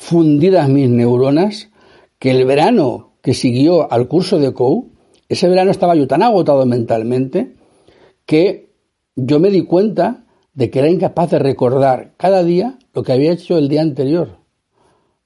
fundidas 0.00 0.66
mis 0.70 0.88
neuronas, 0.88 1.68
que 2.18 2.30
el 2.30 2.46
verano 2.46 3.12
que 3.20 3.34
siguió 3.34 3.92
al 3.92 4.08
curso 4.08 4.38
de 4.38 4.54
COU, 4.54 4.92
ese 5.28 5.46
verano 5.46 5.70
estaba 5.70 5.94
yo 5.94 6.08
tan 6.08 6.22
agotado 6.22 6.64
mentalmente 6.64 7.54
que 8.24 8.72
yo 9.14 9.38
me 9.40 9.50
di 9.50 9.62
cuenta 9.66 10.24
de 10.54 10.70
que 10.70 10.78
era 10.78 10.88
incapaz 10.88 11.30
de 11.30 11.38
recordar 11.38 12.14
cada 12.16 12.42
día 12.42 12.78
lo 12.94 13.02
que 13.02 13.12
había 13.12 13.30
hecho 13.30 13.58
el 13.58 13.68
día 13.68 13.82
anterior. 13.82 14.38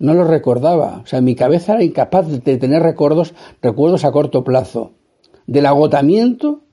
No 0.00 0.12
lo 0.12 0.24
recordaba. 0.24 1.02
O 1.04 1.06
sea, 1.06 1.20
mi 1.20 1.36
cabeza 1.36 1.74
era 1.74 1.84
incapaz 1.84 2.26
de 2.26 2.58
tener 2.58 2.82
recuerdos, 2.82 3.32
recuerdos 3.62 4.04
a 4.04 4.10
corto 4.10 4.42
plazo. 4.42 4.94
Del 5.46 5.66
agotamiento 5.66 6.64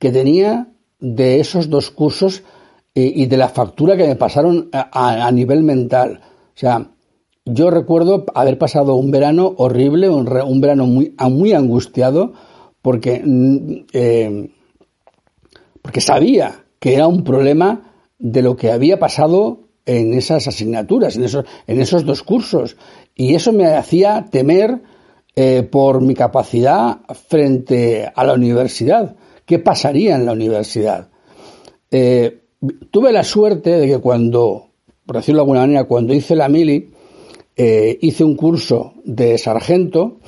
que 0.00 0.10
tenía 0.10 0.72
de 0.98 1.38
esos 1.38 1.70
dos 1.70 1.92
cursos 1.92 2.42
eh, 2.96 3.12
y 3.14 3.26
de 3.26 3.36
la 3.36 3.48
factura 3.48 3.96
que 3.96 4.08
me 4.08 4.16
pasaron 4.16 4.68
a, 4.72 5.30
nivel 5.30 5.62
mental. 5.62 6.20
O 6.24 6.58
sea, 6.58 6.90
yo 7.46 7.70
recuerdo 7.70 8.26
haber 8.34 8.58
pasado 8.58 8.96
un 8.96 9.10
verano 9.10 9.54
horrible, 9.56 10.10
un, 10.10 10.60
verano 10.60 10.86
muy, 10.86 11.14
muy 11.30 11.52
angustiado, 11.54 12.34
porque 12.82 13.22
mm, 13.24 13.86
eh, 13.92 14.50
porque 15.86 16.00
sabía 16.00 16.64
que 16.80 16.94
era 16.94 17.06
un 17.06 17.22
problema 17.22 17.92
de 18.18 18.42
lo 18.42 18.56
que 18.56 18.72
había 18.72 18.98
pasado 18.98 19.60
en 19.84 20.14
esas 20.14 20.48
asignaturas, 20.48 21.14
en 21.14 21.22
esos, 21.22 21.44
en 21.68 21.80
esos 21.80 22.04
dos 22.04 22.24
cursos. 22.24 22.76
Y 23.14 23.36
eso 23.36 23.52
me 23.52 23.66
hacía 23.66 24.26
temer 24.28 24.82
eh, 25.36 25.62
por 25.62 26.00
mi 26.00 26.14
capacidad 26.14 27.02
frente 27.28 28.10
a 28.12 28.24
la 28.24 28.32
universidad. 28.32 29.14
¿Qué 29.44 29.60
pasaría 29.60 30.16
en 30.16 30.26
la 30.26 30.32
universidad? 30.32 31.08
Eh, 31.92 32.40
tuve 32.90 33.12
la 33.12 33.22
suerte 33.22 33.78
de 33.78 33.86
que 33.86 33.98
cuando, 33.98 34.70
por 35.06 35.16
decirlo 35.18 35.38
de 35.38 35.42
alguna 35.42 35.60
manera, 35.60 35.84
cuando 35.84 36.14
hice 36.14 36.34
la 36.34 36.48
mili, 36.48 36.90
eh, 37.56 37.98
hice 38.00 38.24
un 38.24 38.36
curso 38.36 38.94
de 39.04 39.38
sargento, 39.38 40.18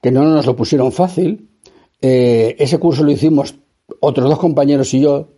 que 0.00 0.10
no 0.10 0.24
nos 0.24 0.46
lo 0.46 0.56
pusieron 0.56 0.92
fácil. 0.92 1.48
ese 2.00 2.78
curso 2.78 3.02
lo 3.02 3.10
hicimos 3.10 3.56
otros 4.00 4.28
dos 4.28 4.38
compañeros 4.38 4.94
y 4.94 5.00
yo, 5.00 5.28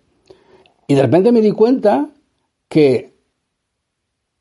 y 0.87 0.95
de 0.95 1.03
repente 1.03 1.33
me 1.33 1.41
di 1.41 1.53
cuenta 1.53 2.11
que 2.69 3.15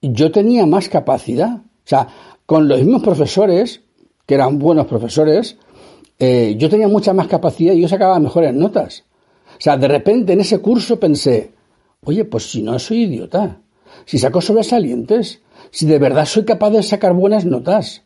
yo 0.01 0.31
tenía 0.31 0.65
más 0.65 0.89
capacidad. 0.89 1.57
O 1.57 1.87
sea, 1.89 2.07
con 2.45 2.67
los 2.67 2.79
mismos 2.79 3.03
profesores, 3.03 3.81
que 4.25 4.35
eran 4.35 4.57
buenos 4.57 4.87
profesores, 4.87 5.57
eh, 6.17 6.55
yo 6.57 6.69
tenía 6.69 6.87
mucha 6.87 7.13
más 7.13 7.27
capacidad 7.27 7.73
y 7.73 7.81
yo 7.81 7.87
sacaba 7.87 8.19
mejores 8.19 8.53
notas. 8.53 9.03
O 9.45 9.61
sea, 9.61 9.77
de 9.77 9.87
repente 9.87 10.33
en 10.33 10.41
ese 10.41 10.59
curso 10.59 10.99
pensé, 10.99 11.51
oye, 12.03 12.25
pues 12.25 12.49
si 12.49 12.61
no 12.61 12.79
soy 12.79 13.03
idiota, 13.03 13.61
si 14.05 14.17
saco 14.17 14.41
sobresalientes, 14.41 15.41
si 15.71 15.85
de 15.85 15.99
verdad 15.99 16.25
soy 16.25 16.45
capaz 16.45 16.71
de 16.71 16.83
sacar 16.83 17.13
buenas 17.13 17.45
notas, 17.45 18.03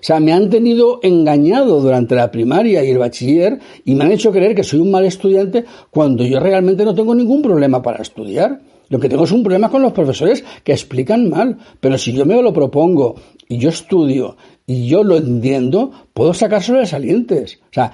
o 0.00 0.02
sea, 0.02 0.20
me 0.20 0.32
han 0.32 0.48
tenido 0.48 1.00
engañado 1.02 1.80
durante 1.80 2.14
la 2.14 2.30
primaria 2.30 2.84
y 2.84 2.90
el 2.90 2.98
bachiller 2.98 3.58
y 3.84 3.94
me 3.94 4.04
han 4.04 4.12
hecho 4.12 4.30
creer 4.30 4.54
que 4.54 4.62
soy 4.62 4.78
un 4.78 4.90
mal 4.90 5.04
estudiante 5.04 5.64
cuando 5.90 6.24
yo 6.24 6.38
realmente 6.38 6.84
no 6.84 6.94
tengo 6.94 7.14
ningún 7.14 7.42
problema 7.42 7.82
para 7.82 8.02
estudiar. 8.02 8.60
Lo 8.90 9.00
que 9.00 9.08
tengo 9.08 9.24
es 9.24 9.32
un 9.32 9.42
problema 9.42 9.70
con 9.70 9.82
los 9.82 9.92
profesores 9.92 10.44
que 10.62 10.72
explican 10.72 11.28
mal. 11.28 11.58
Pero 11.80 11.98
si 11.98 12.12
yo 12.12 12.24
me 12.24 12.40
lo 12.40 12.52
propongo 12.52 13.16
y 13.48 13.58
yo 13.58 13.70
estudio 13.70 14.36
y 14.66 14.86
yo 14.86 15.02
lo 15.02 15.16
entiendo, 15.16 15.90
puedo 16.14 16.32
sacar 16.32 16.62
sobresalientes. 16.62 17.58
O 17.64 17.72
sea, 17.72 17.92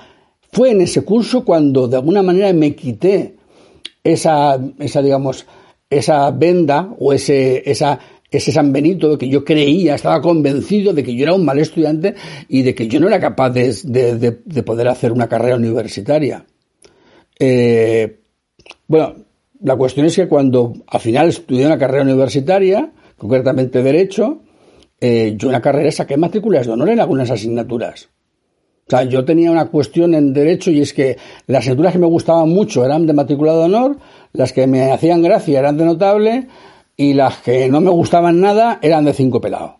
fue 0.52 0.70
en 0.70 0.82
ese 0.82 1.02
curso 1.02 1.44
cuando 1.44 1.88
de 1.88 1.96
alguna 1.96 2.22
manera 2.22 2.52
me 2.52 2.76
quité 2.76 3.36
esa, 4.04 4.60
esa 4.78 5.02
digamos, 5.02 5.46
esa 5.88 6.30
venda 6.30 6.94
o 6.98 7.12
ese, 7.12 7.68
esa, 7.68 7.98
ese 8.38 8.52
San 8.52 8.72
Benito 8.72 9.16
que 9.18 9.28
yo 9.28 9.44
creía, 9.44 9.94
estaba 9.94 10.20
convencido 10.20 10.92
de 10.92 11.02
que 11.02 11.14
yo 11.14 11.24
era 11.24 11.34
un 11.34 11.44
mal 11.44 11.58
estudiante 11.58 12.14
y 12.48 12.62
de 12.62 12.74
que 12.74 12.88
yo 12.88 13.00
no 13.00 13.08
era 13.08 13.20
capaz 13.20 13.50
de, 13.50 14.62
poder 14.64 14.88
hacer 14.88 15.12
una 15.12 15.28
carrera 15.28 15.56
universitaria. 15.56 16.44
Eh, 17.38 18.20
bueno, 18.86 19.14
la 19.62 19.76
cuestión 19.76 20.06
es 20.06 20.16
que 20.16 20.28
cuando 20.28 20.72
al 20.86 21.00
final 21.00 21.28
estudié 21.28 21.66
una 21.66 21.78
carrera 21.78 22.02
universitaria, 22.02 22.92
concretamente 23.16 23.82
Derecho, 23.82 24.42
eh, 25.00 25.34
yo 25.36 25.52
en 25.52 25.60
carrera 25.60 25.90
saqué 25.90 26.16
matrículas 26.16 26.66
de 26.66 26.72
honor 26.72 26.90
en 26.90 27.00
algunas 27.00 27.30
asignaturas. 27.30 28.08
O 28.86 28.90
sea, 28.90 29.04
yo 29.04 29.24
tenía 29.24 29.50
una 29.50 29.66
cuestión 29.66 30.14
en 30.14 30.34
Derecho 30.34 30.70
y 30.70 30.80
es 30.80 30.92
que 30.92 31.16
las 31.46 31.60
asignaturas 31.60 31.94
que 31.94 31.98
me 31.98 32.06
gustaban 32.06 32.50
mucho 32.50 32.84
eran 32.84 33.06
de 33.06 33.14
matrícula 33.14 33.52
de 33.52 33.60
honor, 33.60 33.96
las 34.32 34.52
que 34.52 34.66
me 34.66 34.92
hacían 34.92 35.22
gracia 35.22 35.58
eran 35.58 35.78
de 35.78 35.86
notable, 35.86 36.48
y 36.96 37.14
las 37.14 37.38
que 37.38 37.68
no 37.68 37.80
me 37.80 37.90
gustaban 37.90 38.40
nada 38.40 38.78
eran 38.82 39.04
de 39.04 39.12
cinco 39.12 39.40
pelados, 39.40 39.72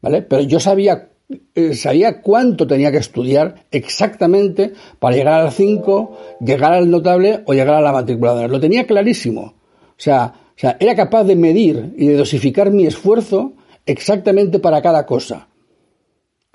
¿vale? 0.00 0.22
Pero 0.22 0.42
yo 0.42 0.60
sabía, 0.60 1.10
eh, 1.54 1.74
sabía 1.74 2.20
cuánto 2.20 2.66
tenía 2.66 2.92
que 2.92 2.98
estudiar 2.98 3.66
exactamente 3.70 4.72
para 4.98 5.16
llegar 5.16 5.40
al 5.40 5.52
5, 5.52 6.36
llegar 6.40 6.72
al 6.72 6.90
notable 6.90 7.42
o 7.46 7.54
llegar 7.54 7.76
a 7.76 7.80
la 7.80 7.92
matriculadora. 7.92 8.48
Lo 8.48 8.60
tenía 8.60 8.86
clarísimo. 8.86 9.42
O 9.42 10.00
sea, 10.00 10.34
o 10.58 10.60
sea, 10.60 10.76
era 10.80 10.96
capaz 10.96 11.22
de 11.22 11.36
medir 11.36 11.94
y 11.96 12.08
de 12.08 12.16
dosificar 12.16 12.72
mi 12.72 12.84
esfuerzo 12.84 13.52
exactamente 13.86 14.58
para 14.58 14.82
cada 14.82 15.06
cosa. 15.06 15.46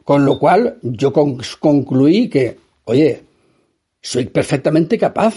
Con 0.03 0.25
lo 0.25 0.38
cual 0.38 0.77
yo 0.82 1.13
concluí 1.13 2.29
que, 2.29 2.58
oye, 2.84 3.24
soy 4.01 4.25
perfectamente 4.25 4.98
capaz 4.98 5.36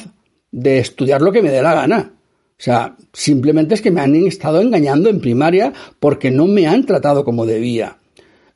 de 0.50 0.80
estudiar 0.80 1.22
lo 1.22 1.30
que 1.30 1.42
me 1.42 1.52
dé 1.52 1.62
la 1.62 1.74
gana. 1.74 2.15
O 2.58 2.62
sea, 2.62 2.96
simplemente 3.12 3.74
es 3.74 3.82
que 3.82 3.90
me 3.90 4.00
han 4.00 4.14
estado 4.14 4.60
engañando 4.60 5.10
en 5.10 5.20
primaria 5.20 5.72
porque 6.00 6.30
no 6.30 6.46
me 6.46 6.66
han 6.66 6.86
tratado 6.86 7.24
como 7.24 7.44
debía. 7.44 7.98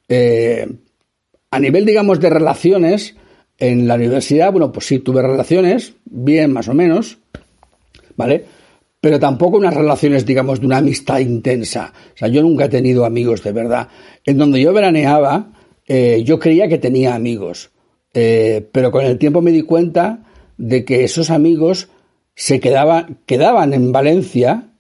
Eh, 0.09 0.67
a 1.51 1.61
nivel, 1.61 1.85
digamos, 1.85 2.19
de 2.21 2.31
relaciones, 2.31 3.15
en 3.61 3.87
la 3.87 3.95
universidad, 3.95 4.51
bueno, 4.51 4.73
pues 4.73 4.87
sí, 4.87 4.99
tuve 4.99 5.23
relaciones, 5.23 5.95
bien, 6.07 6.53
más 6.53 6.69
o 6.69 6.75
menos, 6.75 7.19
¿vale? 8.17 8.45
Pero 9.01 9.21
tampoco 9.21 9.59
unas 9.59 9.75
relaciones, 9.75 10.25
digamos, 10.25 10.61
de 10.61 10.67
una 10.67 10.79
amistad 10.79 11.19
intensa. 11.19 11.93
O 12.15 12.17
sea, 12.17 12.29
yo 12.29 12.43
nunca 12.43 12.65
he 12.65 12.69
tenido 12.69 13.05
amigos 13.05 13.43
de 13.43 13.53
verdad. 13.53 13.89
En 14.25 14.39
donde 14.39 14.61
yo 14.61 14.73
veraneaba, 14.73 15.53
eh, 15.87 16.23
yo 16.25 16.39
creía 16.39 16.69
que 16.69 16.79
tenía 16.79 17.15
amigos. 17.15 17.71
Eh, 18.13 18.67
pero 18.73 18.91
con 18.91 19.05
el 19.05 19.19
tiempo 19.19 19.41
me 19.43 19.53
di 19.53 19.63
cuenta 19.63 20.25
de 20.57 20.85
que 20.85 21.05
esos 21.05 21.31
amigos 21.31 21.89
se 22.41 22.59
quedaban, 22.59 23.19
quedaban 23.27 23.75
en 23.75 23.93
Valencia 23.93 24.71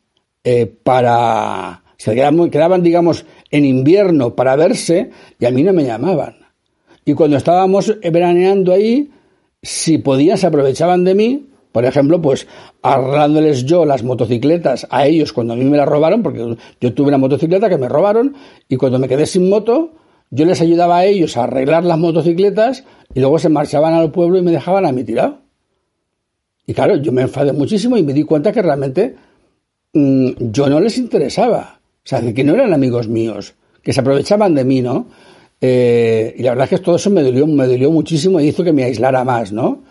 eh, 0.44 0.64
para. 0.64 1.82
Se 1.98 2.14
quedaban, 2.14 2.48
quedaban, 2.48 2.82
digamos, 2.82 3.26
en 3.50 3.66
invierno 3.66 4.34
para 4.34 4.56
verse 4.56 5.10
y 5.38 5.44
a 5.44 5.50
mí 5.50 5.62
no 5.62 5.74
me 5.74 5.84
llamaban. 5.84 6.36
Y 7.04 7.12
cuando 7.12 7.36
estábamos 7.36 7.94
veraneando 8.00 8.72
ahí, 8.72 9.10
si 9.62 9.98
podían, 9.98 10.38
se 10.38 10.46
aprovechaban 10.46 11.04
de 11.04 11.14
mí, 11.14 11.50
por 11.70 11.84
ejemplo, 11.84 12.22
pues 12.22 12.48
arreglándoles 12.80 13.66
yo 13.66 13.84
las 13.84 14.04
motocicletas 14.04 14.86
a 14.88 15.06
ellos 15.06 15.34
cuando 15.34 15.52
a 15.52 15.56
mí 15.56 15.64
me 15.64 15.76
las 15.76 15.86
robaron, 15.86 16.22
porque 16.22 16.56
yo 16.80 16.94
tuve 16.94 17.08
una 17.08 17.18
motocicleta 17.18 17.68
que 17.68 17.76
me 17.76 17.90
robaron 17.90 18.36
y 18.70 18.78
cuando 18.78 18.98
me 18.98 19.06
quedé 19.06 19.26
sin 19.26 19.50
moto, 19.50 19.90
yo 20.30 20.46
les 20.46 20.62
ayudaba 20.62 20.96
a 20.96 21.04
ellos 21.04 21.36
a 21.36 21.44
arreglar 21.44 21.84
las 21.84 21.98
motocicletas 21.98 22.84
y 23.12 23.20
luego 23.20 23.38
se 23.38 23.50
marchaban 23.50 23.92
al 23.92 24.12
pueblo 24.12 24.38
y 24.38 24.42
me 24.42 24.50
dejaban 24.50 24.86
a 24.86 24.92
mí 24.92 25.04
tirado. 25.04 25.49
Y 26.66 26.74
claro, 26.74 26.96
yo 26.96 27.12
me 27.12 27.22
enfadé 27.22 27.52
muchísimo 27.52 27.96
y 27.96 28.02
me 28.02 28.12
di 28.12 28.22
cuenta 28.24 28.52
que 28.52 28.62
realmente 28.62 29.14
mm, 29.92 30.30
yo 30.38 30.68
no 30.68 30.80
les 30.80 30.98
interesaba. 30.98 31.80
O 32.04 32.08
sea, 32.08 32.20
que 32.32 32.44
no 32.44 32.54
eran 32.54 32.72
amigos 32.72 33.08
míos, 33.08 33.54
que 33.82 33.92
se 33.92 34.00
aprovechaban 34.00 34.54
de 34.54 34.64
mí, 34.64 34.80
¿no? 34.80 35.08
Eh, 35.60 36.34
y 36.38 36.42
la 36.42 36.50
verdad 36.50 36.64
es 36.64 36.78
que 36.78 36.84
todo 36.84 36.96
eso 36.96 37.10
me 37.10 37.22
dolió, 37.22 37.46
me 37.46 37.66
dolió 37.66 37.90
muchísimo 37.90 38.40
y 38.40 38.48
hizo 38.48 38.64
que 38.64 38.72
me 38.72 38.84
aislara 38.84 39.24
más, 39.24 39.52
¿no? 39.52 39.82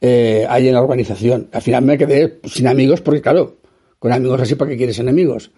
Eh, 0.00 0.46
ahí 0.48 0.68
en 0.68 0.74
la 0.74 0.82
organización. 0.82 1.48
Al 1.52 1.62
final 1.62 1.84
me 1.84 1.98
quedé 1.98 2.38
sin 2.44 2.68
amigos 2.68 3.00
porque, 3.00 3.20
claro, 3.20 3.56
con 3.98 4.12
amigos 4.12 4.40
así, 4.40 4.54
¿para 4.54 4.70
qué 4.70 4.76
quieres 4.76 4.98
enemigos? 5.00 5.50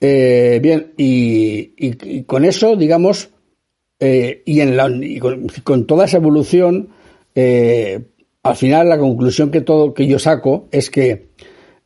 Eh, 0.00 0.60
bien, 0.62 0.94
y, 0.96 2.22
con 2.24 2.44
eso, 2.44 2.74
digamos, 2.76 3.28
eh, 4.00 4.42
y, 4.46 4.60
en 4.60 4.76
la, 4.76 4.90
con, 5.62 5.86
toda 5.86 6.06
esa 6.06 6.16
evolución, 6.16 6.88
al 8.44 8.56
final 8.56 8.88
la 8.88 8.98
conclusión 8.98 9.50
que 9.50 9.60
todo 9.60 9.94
que 9.94 10.06
yo 10.06 10.20
saco 10.20 10.68
es 10.70 10.90
que 10.90 11.30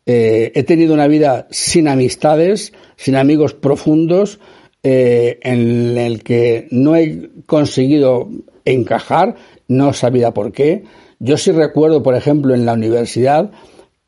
he 0.05 0.63
tenido 0.65 0.95
una 0.95 1.07
vida 1.07 1.47
sin 1.51 1.87
amistades, 1.87 2.73
sin 2.97 3.15
amigos 3.15 3.55
profundos, 3.55 4.41
en 4.83 5.99
el 5.99 6.23
que 6.23 6.67
no 6.71 6.97
he 6.97 7.31
conseguido 7.47 8.29
encajar, 8.65 9.37
no 9.69 9.93
sabía 9.93 10.33
por 10.33 10.53
qué. 10.53 10.85
Yo 11.19 11.37
sí 11.37 11.53
recuerdo, 11.53 12.03
por 12.03 12.15
ejemplo, 12.15 12.55
en 12.55 12.65
la 12.65 12.75
universidad, 12.75 13.51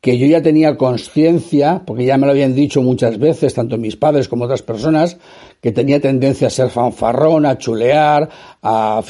que 0.01 0.17
yo 0.17 0.25
ya 0.25 0.41
tenía 0.41 0.77
conciencia, 0.77 1.83
porque 1.85 2.05
ya 2.05 2.17
me 2.17 2.25
lo 2.25 2.31
habían 2.31 2.55
dicho 2.55 2.81
muchas 2.81 3.19
veces, 3.19 3.53
tanto 3.53 3.77
mis 3.77 3.95
padres 3.95 4.27
como 4.27 4.45
otras 4.45 4.63
personas, 4.63 5.17
que 5.61 5.71
tenía 5.71 5.99
tendencia 5.99 6.47
a 6.47 6.49
ser 6.49 6.69
fanfarrón, 6.69 7.45
a 7.45 7.57
chulear, 7.57 8.27
a, 8.63 9.01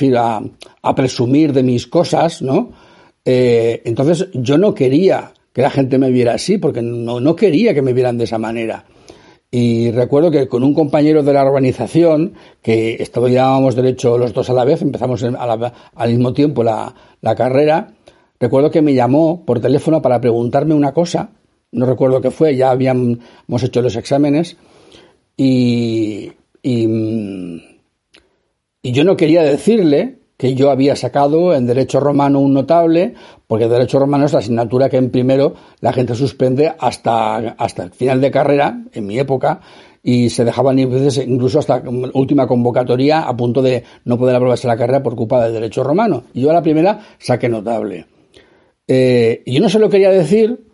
a, 0.81 0.95
presumir 0.95 1.53
de 1.53 1.63
mis 1.63 1.87
cosas, 1.87 2.41
¿no? 2.41 2.71
Eh, 3.25 3.81
entonces 3.85 4.29
yo 4.33 4.57
no 4.57 4.73
quería 4.73 5.33
que 5.53 5.61
la 5.61 5.69
gente 5.69 5.97
me 5.97 6.11
viera 6.11 6.33
así, 6.33 6.57
porque 6.57 6.81
no, 6.81 7.19
no 7.19 7.35
quería 7.35 7.73
que 7.73 7.81
me 7.81 7.93
vieran 7.93 8.17
de 8.17 8.23
esa 8.23 8.37
manera. 8.37 8.85
Y 9.53 9.91
recuerdo 9.91 10.31
que 10.31 10.47
con 10.47 10.63
un 10.63 10.73
compañero 10.73 11.23
de 11.23 11.33
la 11.33 11.43
organización, 11.43 12.35
que 12.61 12.95
estudiábamos 13.01 13.75
derecho 13.75 14.17
los 14.17 14.33
dos 14.33 14.49
a 14.49 14.53
la 14.53 14.63
vez, 14.63 14.81
empezamos 14.81 15.21
al 15.23 16.09
mismo 16.09 16.31
tiempo 16.31 16.63
la, 16.63 16.95
carrera, 17.35 17.93
recuerdo 18.39 18.71
que 18.71 18.81
me 18.81 18.93
llamó 18.93 19.45
por 19.45 19.59
teléfono 19.59 20.01
para 20.01 20.21
preguntarme 20.21 20.73
una 20.73 20.93
cosa, 20.93 21.31
no 21.73 21.85
recuerdo 21.85 22.21
qué 22.21 22.31
fue, 22.31 22.55
ya 22.55 22.71
habíamos 22.71 23.19
hecho 23.61 23.81
los 23.81 23.97
exámenes, 23.97 24.55
y, 25.35 26.31
y, 26.63 26.87
y 28.81 28.91
yo 28.93 29.03
no 29.03 29.17
quería 29.17 29.43
decirle 29.43 30.20
que 30.41 30.55
yo 30.55 30.71
había 30.71 30.95
sacado 30.95 31.53
en 31.53 31.67
Derecho 31.67 31.99
Romano 31.99 32.39
un 32.39 32.51
notable, 32.51 33.13
porque 33.45 33.67
Derecho 33.67 33.99
Romano 33.99 34.25
es 34.25 34.33
la 34.33 34.39
asignatura 34.39 34.89
que 34.89 34.97
en 34.97 35.11
primero 35.11 35.53
la 35.81 35.93
gente 35.93 36.15
suspende 36.15 36.73
hasta, 36.79 37.35
hasta 37.35 37.83
el 37.83 37.91
final 37.91 38.19
de 38.19 38.31
carrera, 38.31 38.81
en 38.91 39.05
mi 39.05 39.19
época, 39.19 39.61
y 40.01 40.31
se 40.31 40.43
dejaban 40.43 40.79
incluso 40.79 41.59
hasta 41.59 41.83
última 42.15 42.47
convocatoria 42.47 43.21
a 43.21 43.37
punto 43.37 43.61
de 43.61 43.83
no 44.05 44.17
poder 44.17 44.35
aprobarse 44.35 44.65
la 44.65 44.75
carrera 44.75 45.03
por 45.03 45.15
culpa 45.15 45.43
del 45.43 45.53
Derecho 45.53 45.83
Romano. 45.83 46.23
Y 46.33 46.41
yo 46.41 46.49
a 46.49 46.53
la 46.53 46.63
primera 46.63 46.99
saqué 47.19 47.47
notable. 47.47 48.07
Eh, 48.87 49.43
yo 49.45 49.61
no 49.61 49.69
se 49.69 49.77
lo 49.77 49.91
quería 49.91 50.09
decir 50.09 50.70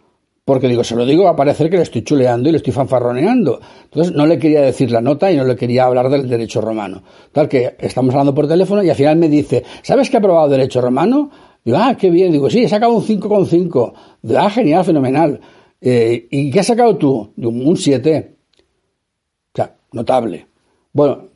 porque 0.48 0.70
digo, 0.70 0.82
se 0.82 0.96
lo 0.96 1.06
digo, 1.06 1.26
va 1.26 1.32
a 1.32 1.36
parecer 1.36 1.70
que 1.70 1.76
le 1.76 1.84
estoy 1.84 2.06
chuleando 2.06 2.48
y 2.48 2.54
le 2.54 2.60
estoy 2.60 2.72
fanfarroneando. 2.72 3.60
Entonces 3.84 4.16
no 4.16 4.26
le 4.26 4.40
quería 4.40 4.62
decir 4.62 4.90
la 4.90 5.02
nota 5.02 5.30
y 5.30 5.36
no 5.36 5.44
le 5.44 5.58
quería 5.58 5.84
hablar 5.84 6.10
del 6.10 6.30
derecho 6.30 6.62
romano. 6.62 7.04
Tal 7.34 7.50
que 7.50 7.76
estamos 7.78 8.14
hablando 8.14 8.34
por 8.34 8.48
teléfono 8.48 8.82
y 8.82 8.90
al 8.90 8.96
final 8.96 9.18
me 9.18 9.28
dice, 9.28 9.66
¿sabes 9.82 10.10
que 10.10 10.16
ha 10.16 10.20
aprobado 10.20 10.48
derecho 10.48 10.80
romano? 10.80 11.30
Digo, 11.66 11.78
ah, 11.78 11.98
qué 12.00 12.10
bien. 12.10 12.32
Digo, 12.32 12.50
sí, 12.50 12.64
he 12.64 12.70
sacado 12.70 12.94
un 12.94 13.04
5,5. 13.04 13.94
Digo, 14.22 14.40
ah, 14.40 14.50
genial, 14.50 14.86
fenomenal. 14.86 15.42
Eh, 15.82 16.30
¿Y 16.32 16.50
qué 16.50 16.62
has 16.62 16.68
sacado 16.68 16.96
tú? 16.96 17.34
Digo, 17.36 17.52
un 17.52 17.76
7. 17.76 18.38
O 19.52 19.52
sea, 19.54 19.76
notable. 19.92 20.48
Bueno, 20.94 21.28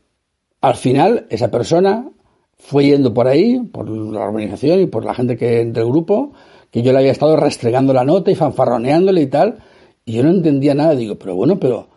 al 0.61 0.75
final 0.75 1.27
esa 1.29 1.51
persona 1.51 2.09
fue 2.55 2.85
yendo 2.85 3.13
por 3.13 3.27
ahí, 3.27 3.59
por 3.59 3.89
la 3.89 4.21
organización 4.21 4.79
y 4.79 4.85
por 4.85 5.03
la 5.03 5.13
gente 5.13 5.35
que 5.35 5.65
del 5.65 5.85
grupo, 5.85 6.31
que 6.71 6.81
yo 6.81 6.91
le 6.93 6.99
había 6.99 7.11
estado 7.11 7.35
restregando 7.35 7.93
la 7.93 8.05
nota 8.05 8.31
y 8.31 8.35
fanfarroneándole 8.35 9.21
y 9.21 9.27
tal, 9.27 9.59
y 10.05 10.13
yo 10.13 10.23
no 10.23 10.29
entendía 10.29 10.73
nada. 10.73 10.95
Digo, 10.95 11.15
pero 11.15 11.35
bueno, 11.35 11.59
pero, 11.59 11.87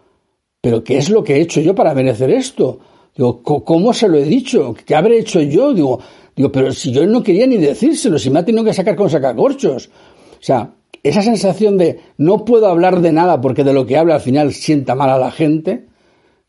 pero 0.61 0.83
¿qué 0.83 0.99
es 0.99 1.09
lo 1.09 1.23
que 1.23 1.37
he 1.37 1.41
hecho 1.41 1.61
yo 1.61 1.75
para 1.75 1.95
merecer 1.95 2.31
esto? 2.31 2.81
Digo, 3.17 3.43
¿cómo 3.43 3.95
se 3.95 4.09
lo 4.09 4.19
he 4.19 4.25
dicho? 4.25 4.75
¿Qué 4.85 4.95
habré 4.95 5.19
hecho 5.19 5.41
yo? 5.41 5.73
Digo, 5.73 6.01
digo, 6.35 6.51
pero 6.51 6.73
si 6.73 6.91
yo 6.91 7.07
no 7.07 7.23
quería 7.23 7.47
ni 7.47 7.57
decírselo, 7.57 8.19
si 8.19 8.29
me 8.29 8.41
ha 8.41 8.45
tenido 8.45 8.65
que 8.65 8.75
sacar 8.75 8.97
con 8.97 9.09
sacacorchos. 9.09 9.87
O 9.87 10.43
sea, 10.43 10.75
esa 11.05 11.23
sensación 11.23 11.79
de 11.79 12.01
no 12.19 12.45
puedo 12.45 12.67
hablar 12.67 13.01
de 13.01 13.13
nada 13.13 13.41
porque 13.41 13.63
de 13.63 13.73
lo 13.73 13.87
que 13.87 13.97
habla 13.97 14.17
al 14.17 14.21
final 14.21 14.53
sienta 14.53 14.97
mal 14.97 15.11
a 15.11 15.19
la 15.19 15.31
gente, 15.31 15.87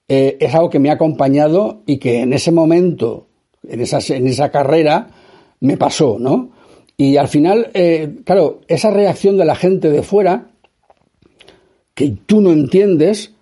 eh, 0.08 0.38
es 0.40 0.56
algo 0.56 0.72
que 0.72 0.80
me 0.80 0.90
ha 0.90 0.94
acompañado 0.94 1.84
y 1.86 1.98
que 1.98 2.22
en 2.22 2.34
ese 2.34 2.52
momento, 2.52 3.28
en 3.68 3.82
esa, 3.82 4.00
en 4.16 4.28
esa 4.28 4.50
carrera, 4.50 5.10
me 5.60 5.78
pasó, 5.78 6.18
¿no? 6.20 6.55
Y 6.98 7.18
al 7.18 7.28
final, 7.28 7.72
eh, 7.74 8.20
claro, 8.24 8.62
esa 8.68 8.90
reacción 8.90 9.38
de 9.38 9.46
la 9.46 9.56
gente 9.56 9.90
de 9.90 10.02
fuera, 10.02 10.52
que 11.94 12.16
tú 12.26 12.42
no 12.42 12.52
entiendes, 12.52 13.34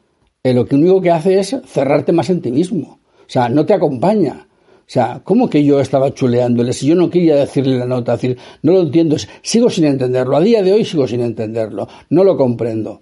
eh, 0.44 0.54
lo 0.54 0.66
que 0.66 0.76
único 0.76 1.02
que 1.02 1.12
hace 1.12 1.40
es 1.40 1.56
cerrarte 1.66 2.12
más 2.12 2.30
en 2.30 2.42
ti 2.42 2.52
mismo. 2.52 3.00
O 3.20 3.30
sea, 3.30 3.50
no 3.50 3.66
te 3.66 3.74
acompaña. 3.74 4.48
O 4.80 4.90
sea, 4.94 5.22
¿cómo 5.24 5.50
que 5.50 5.64
yo 5.64 5.80
estaba 5.80 6.14
chuleándole? 6.14 6.74
Si 6.74 6.88
yo 6.88 6.96
no 6.96 7.10
quería 7.10 7.36
decirle 7.36 7.78
la 7.78 7.86
nota, 7.86 8.14
decir, 8.14 8.38
no 8.64 8.74
lo 8.74 8.82
entiendo, 8.82 9.16
sigo 9.42 9.70
sin 9.70 9.86
entenderlo. 9.86 10.36
A 10.36 10.42
día 10.42 10.62
de 10.62 10.74
hoy 10.74 10.84
sigo 10.84 11.08
sin 11.08 11.22
entenderlo. 11.22 11.88
No 12.10 12.24
lo 12.24 12.36
comprendo. 12.36 13.02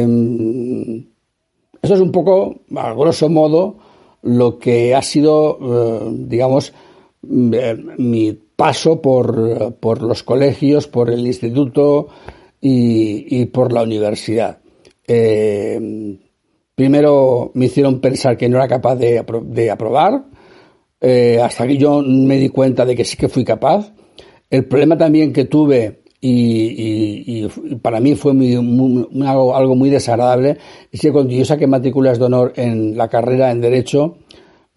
es 1.82 2.00
un 2.00 2.12
poco, 2.12 2.62
a 2.76 2.94
grosso 2.94 3.28
modo, 3.28 3.78
lo 4.22 4.60
que 4.60 4.94
ha 4.94 5.02
sido, 5.02 6.12
digamos, 6.12 6.74
mi 7.30 8.34
paso 8.56 9.02
por, 9.02 9.76
por, 9.76 10.02
los 10.02 10.24
colegios, 10.24 10.88
por 10.88 11.10
el 11.10 11.26
instituto 11.26 12.08
y, 12.60 13.46
por 13.46 13.72
la 13.72 13.84
universidad. 13.84 14.60
Eh, 15.08 16.18
primero 16.76 17.52
me 17.54 17.66
hicieron 17.66 18.00
pensar 18.00 18.36
que 18.36 18.50
no 18.50 18.58
era 18.58 18.68
capaz 18.68 18.96
de, 18.96 19.70
aprobar, 19.70 20.26
eh, 21.00 21.40
hasta 21.42 21.68
que 21.68 21.78
yo 21.78 22.02
me 22.02 22.38
di 22.38 22.50
cuenta 22.50 22.86
de 22.86 22.96
que 22.96 23.06
sí 23.06 23.16
que 23.16 23.30
fui 23.30 23.46
capaz. 23.46 23.94
El 24.50 24.66
problema 24.66 24.98
también 24.98 25.34
que 25.34 25.46
tuve, 25.46 26.02
y, 26.20 27.48
para 27.82 28.00
mí 28.00 28.16
fue 28.16 28.32
algo, 28.32 29.56
algo, 29.56 29.76
muy 29.76 29.90
desagradable, 29.90 30.58
es 30.92 31.00
que 31.00 31.12
cuando 31.12 31.34
yo 31.34 31.46
saqué 31.46 31.68
matrículas 31.68 32.18
de 32.18 32.26
honor 32.26 32.54
en 32.56 32.98
la 32.98 33.08
carrera 33.08 33.52
en 33.52 33.62
Derecho, 33.62 34.18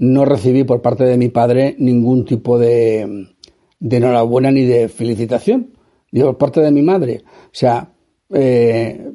no 0.00 0.24
recibí 0.24 0.64
por 0.64 0.80
parte 0.80 1.04
de 1.04 1.18
mi 1.18 1.28
padre 1.28 1.76
ningún 1.78 2.24
tipo 2.24 2.58
de, 2.58 3.28
de 3.78 3.96
enhorabuena 3.98 4.50
ni 4.50 4.64
de 4.64 4.88
felicitación, 4.88 5.74
ni 6.10 6.22
por 6.22 6.38
parte 6.38 6.62
de 6.62 6.70
mi 6.70 6.80
madre. 6.80 7.22
O 7.26 7.52
sea, 7.52 7.92
eh, 8.32 9.12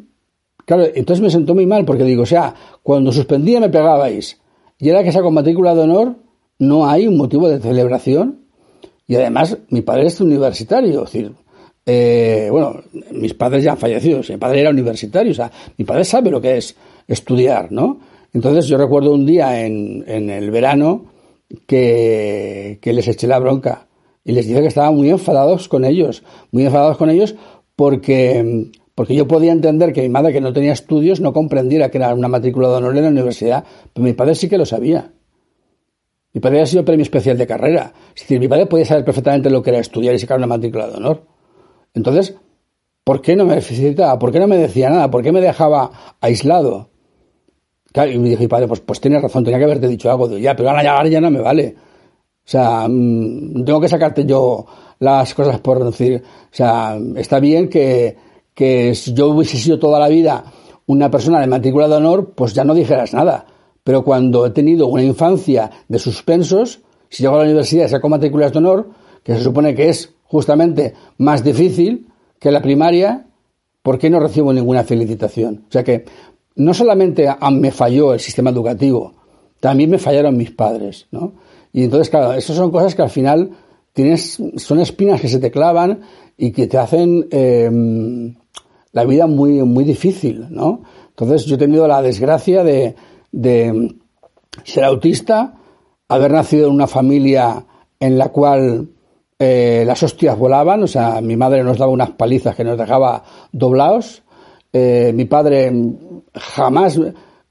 claro, 0.64 0.86
entonces 0.94 1.24
me 1.24 1.32
sentó 1.32 1.56
muy 1.56 1.66
mal 1.66 1.86
porque 1.86 2.04
digo, 2.04 2.22
o 2.22 2.28
sea, 2.28 2.54
cuando 2.84 3.12
suspendía 3.12 3.60
me 3.60 3.70
pegabais 3.70 4.40
y 4.78 4.90
era 4.90 5.04
que 5.04 5.12
saco 5.12 5.32
matrícula 5.32 5.74
de 5.74 5.82
honor, 5.82 6.18
no 6.60 6.88
hay 6.88 7.08
un 7.08 7.18
motivo 7.18 7.50
de 7.50 7.60
celebración 7.60 8.42
y 9.08 9.16
además 9.16 9.58
mi 9.70 9.82
padre 9.82 10.06
es 10.06 10.22
universitario, 10.22 11.04
es 11.04 11.12
decir, 11.12 11.34
eh, 11.84 12.48
bueno, 12.52 12.84
mis 13.12 13.34
padres 13.34 13.64
ya 13.64 13.72
han 13.72 13.80
fallecido, 13.80 14.22
mi 14.30 14.38
padre 14.38 14.62
era 14.62 14.70
universitario, 14.70 15.32
o 15.32 15.36
sea, 15.36 15.52
mi 15.78 15.84
padre 15.84 16.06
sabe 16.06 16.30
lo 16.30 16.40
que 16.40 16.58
es 16.58 16.76
estudiar, 17.08 17.72
¿no? 17.72 18.00
Entonces 18.36 18.68
yo 18.68 18.78
recuerdo 18.78 19.14
un 19.14 19.26
día 19.26 19.66
en, 19.66 20.04
en 20.08 20.30
el 20.30 20.52
verano 20.52 21.06
que, 21.66 22.80
les 22.84 23.08
eché 23.08 23.28
la 23.28 23.40
bronca 23.40 23.88
y 24.26 24.34
les 24.34 24.46
dije 24.46 24.60
que 24.60 24.68
estaban 24.68 24.94
muy 24.94 25.10
enfadados 25.10 25.70
con 25.70 25.86
ellos, 25.86 26.22
muy 26.52 26.66
enfadados 26.66 26.98
con 26.98 27.10
ellos 27.10 27.34
porque, 27.78 28.72
porque 28.94 29.16
yo 29.16 29.26
podía 29.26 29.54
entender 29.54 29.94
que 29.94 30.02
mi 30.02 30.10
madre, 30.10 30.34
que 30.34 30.42
no 30.42 30.52
tenía 30.52 30.74
estudios, 30.74 31.22
no 31.22 31.32
comprendiera 31.32 31.90
que 31.90 31.98
era 31.98 32.14
una 32.14 32.28
matrícula 32.28 32.68
de 32.68 32.76
honor 32.76 32.98
en 32.98 33.04
la 33.04 33.10
universidad, 33.10 33.64
pero 33.94 34.04
mi 34.04 34.12
padre 34.12 34.36
sí 34.36 34.50
que 34.50 34.58
lo 34.58 34.66
sabía. 34.66 35.14
Mi 36.34 36.42
padre 36.42 36.58
había 36.58 36.66
sido 36.66 36.84
premio 36.84 37.04
especial 37.04 37.38
de 37.38 37.48
carrera. 37.48 37.94
Es 38.14 38.24
decir, 38.24 38.42
mi 38.42 38.50
padre 38.50 38.66
podía 38.66 38.84
saber 38.84 39.06
perfectamente 39.06 39.50
lo 39.50 39.64
que 39.64 39.70
era 39.70 39.80
estudiar 39.80 40.14
y 40.14 40.20
sacar 40.20 40.40
una 40.40 40.48
matrícula 40.48 40.90
de 40.90 40.98
honor. 40.98 41.26
Entonces, 41.94 42.36
¿por 43.06 43.22
qué 43.22 43.38
no 43.38 43.46
me 43.46 43.62
felicitaba? 43.62 44.20
¿Por 44.20 44.34
qué 44.34 44.42
no 44.42 44.48
me 44.48 44.58
decía 44.58 44.90
nada? 44.90 45.10
¿Por 45.10 45.24
qué 45.24 45.32
me 45.32 45.40
dejaba 45.40 46.18
aislado? 46.20 46.90
Y 48.04 48.18
me 48.18 48.30
dijo 48.30 48.42
mi 48.42 48.48
padre, 48.48 48.68
pues, 48.68 48.82
pues 48.82 49.00
tienes 49.00 49.22
razón, 49.22 49.44
tenía 49.44 49.58
que 49.58 49.66
haberte 49.66 49.88
dicho 49.88 50.10
algo. 50.10 50.28
ya, 50.38 50.56
pero 50.56 50.70
ahora 50.70 51.08
ya, 51.08 51.22
no 51.22 51.32
me 51.32 51.40
vale. 51.40 51.76
O 51.78 52.48
sea, 52.48 52.88
mm, 52.88 53.64
tengo 53.64 53.80
que 53.80 53.88
sacarte 53.88 54.26
yo 54.26 54.66
las 55.00 55.34
cosas 55.34 55.60
por 55.60 55.84
decir. 55.84 56.22
O 56.26 56.56
sea, 56.56 56.98
está 57.16 57.40
bien 57.40 57.70
que, 57.70 58.18
que 58.54 58.94
si 58.96 59.14
yo 59.14 59.30
hubiese 59.30 59.58
sido 59.58 59.80
toda 59.80 60.00
la 60.00 60.10
vida 60.10 60.44
una 60.88 61.10
persona 61.10 61.40
de 61.40 61.48
matrícula 61.48 61.88
de 61.88 61.96
honor, 61.96 62.34
pues 62.36 62.54
ya 62.54 62.64
no 62.64 62.74
dijeras 62.74 63.14
nada. 63.14 63.46
Pero 63.84 64.04
cuando 64.04 64.46
he 64.46 64.52
tenido 64.52 64.88
una 64.88 65.04
infancia 65.04 65.72
de 65.88 66.00
suspensos, 66.00 66.82
si 67.10 67.24
llego 67.24 67.36
a 67.36 67.40
la 67.40 67.46
universidad 67.46 67.86
y 67.86 67.90
saco 67.90 68.10
matrículas 68.10 68.52
de 68.52 68.58
honor, 68.60 68.90
que 69.24 69.36
se 69.36 69.44
supone 69.44 69.74
que 69.74 69.90
es 69.90 70.14
justamente 70.24 70.94
más 71.18 71.44
difícil 71.44 72.08
que 72.40 72.52
la 72.52 72.62
primaria, 72.62 73.26
¿por 73.82 73.98
qué 73.98 74.10
no 74.10 74.20
recibo 74.20 74.52
ninguna 74.54 74.84
felicitación? 74.84 75.66
O 75.70 75.72
sea 75.72 75.84
que 75.84 76.06
no 76.56 76.74
solamente 76.74 77.28
me 77.52 77.72
falló 77.72 78.14
el 78.14 78.20
sistema 78.20 78.50
educativo, 78.50 79.14
también 79.60 79.90
me 79.90 79.98
fallaron 79.98 80.38
mis 80.38 80.52
padres, 80.52 81.08
¿no? 81.12 81.34
Y 81.74 81.84
entonces, 81.84 82.10
claro, 82.10 82.34
esas 82.34 82.56
son 82.56 82.72
cosas 82.72 82.96
que 82.96 83.02
al 83.02 83.10
final 83.10 83.52
tienes, 83.92 84.42
son 84.58 84.80
espinas 84.80 85.20
que 85.20 85.28
se 85.28 85.40
te 85.40 85.52
clavan 85.52 86.02
y 86.38 86.52
que 86.52 86.68
te 86.68 86.78
hacen 86.78 87.28
em, 87.32 88.36
la 88.92 89.06
vida 89.06 89.28
muy, 89.28 89.62
muy 89.64 89.84
difícil, 89.84 90.48
¿no? 90.50 90.84
Entonces 91.10 91.46
yo 91.46 91.56
he 91.56 91.58
tenido 91.58 91.88
la 91.88 92.02
desgracia 92.02 92.64
de, 92.64 92.96
ser 94.64 94.84
autista, 94.84 95.56
haber 96.08 96.32
nacido 96.32 96.68
en 96.68 96.74
una 96.74 96.88
familia 96.88 97.66
en 98.00 98.18
la 98.18 98.30
cual 98.30 98.90
eh, 99.40 99.84
las 99.86 100.04
hostias 100.04 100.38
volaban, 100.38 100.84
o 100.84 100.88
sea, 100.88 101.20
mi 101.22 101.36
madre 101.36 101.64
nos 101.64 101.78
daba 101.78 101.92
unas 101.92 102.12
palizas 102.12 102.56
que 102.56 102.64
nos 102.64 102.78
dejaba 102.78 103.24
doblados, 103.52 104.24
eh, 104.78 105.14
mi 105.14 105.24
padre 105.24 105.72
jamás, 106.34 107.00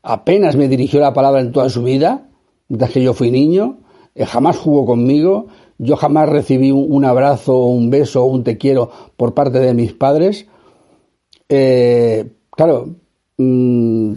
apenas 0.03 0.57
me 0.57 0.69
dirigió 0.69 1.01
la 1.01 1.15
palabra 1.15 1.41
en 1.41 1.53
toda 1.53 1.71
su 1.71 1.83
vida, 1.83 2.29
desde 2.69 2.93
que 2.93 3.03
yo 3.03 3.15
fui 3.15 3.31
niño, 3.31 3.79
eh, 4.15 4.27
jamás 4.27 4.59
jugó 4.59 4.85
conmigo, 4.85 5.47
yo 5.79 5.97
jamás 5.97 6.29
recibí 6.29 6.71
un, 6.71 7.03
abrazo, 7.07 7.65
un 7.65 7.89
beso, 7.89 8.27
un 8.27 8.45
te 8.45 8.59
quiero 8.59 8.91
por 9.17 9.33
parte 9.33 9.59
de 9.59 9.73
mis 9.73 9.95
padres. 9.95 10.47
claro, 11.49 12.91
mm, 13.39 14.13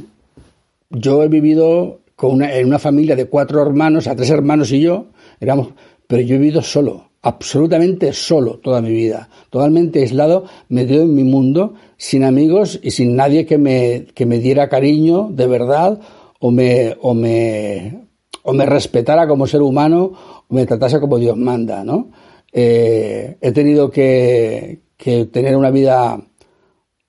yo 0.90 1.24
he 1.24 1.30
vivido 1.30 2.02
con 2.18 2.42
en 2.42 2.68
una 2.68 2.78
familia 2.78 3.16
de 3.16 3.28
cuatro 3.30 3.62
hermanos, 3.62 4.08
a 4.08 4.18
tres 4.18 4.32
hermanos 4.32 4.70
y 4.74 4.82
yo, 4.82 5.06
éramos, 5.40 5.70
pero 6.08 6.22
yo 6.24 6.36
he 6.36 6.40
vivido 6.40 6.62
solo, 6.62 7.07
absolutamente 7.22 8.14
solo 8.14 8.60
toda 8.60 8.82
mi 8.82 8.92
vida, 8.92 9.30
totalmente 9.50 10.00
aislado, 10.00 10.46
metido 10.70 11.04
en 11.04 11.16
mi 11.16 11.24
mundo, 11.24 11.74
sin 11.98 12.24
amigos 12.24 12.80
y 12.82 12.92
sin 12.92 13.16
nadie 13.16 13.46
que 13.46 13.58
me, 13.58 14.06
que 14.14 14.26
me 14.26 14.40
diera 14.40 14.70
cariño 14.70 15.30
de 15.32 15.48
verdad 15.48 16.00
o 16.40 16.52
me, 16.52 16.96
o 17.02 17.14
me, 17.14 18.08
o 18.44 18.54
me 18.54 18.66
respetara 18.66 19.28
como 19.28 19.48
ser 19.48 19.62
humano 19.62 20.14
o 20.48 20.54
me 20.54 20.66
tratase 20.66 21.00
como 21.00 21.18
Dios 21.18 21.36
manda, 21.38 21.84
¿no? 21.84 22.12
Eh, 22.54 23.38
he 23.42 23.52
tenido 23.52 23.92
que, 23.92 24.82
que 24.96 25.26
tener 25.26 25.58
una 25.58 25.72
vida 25.72 26.20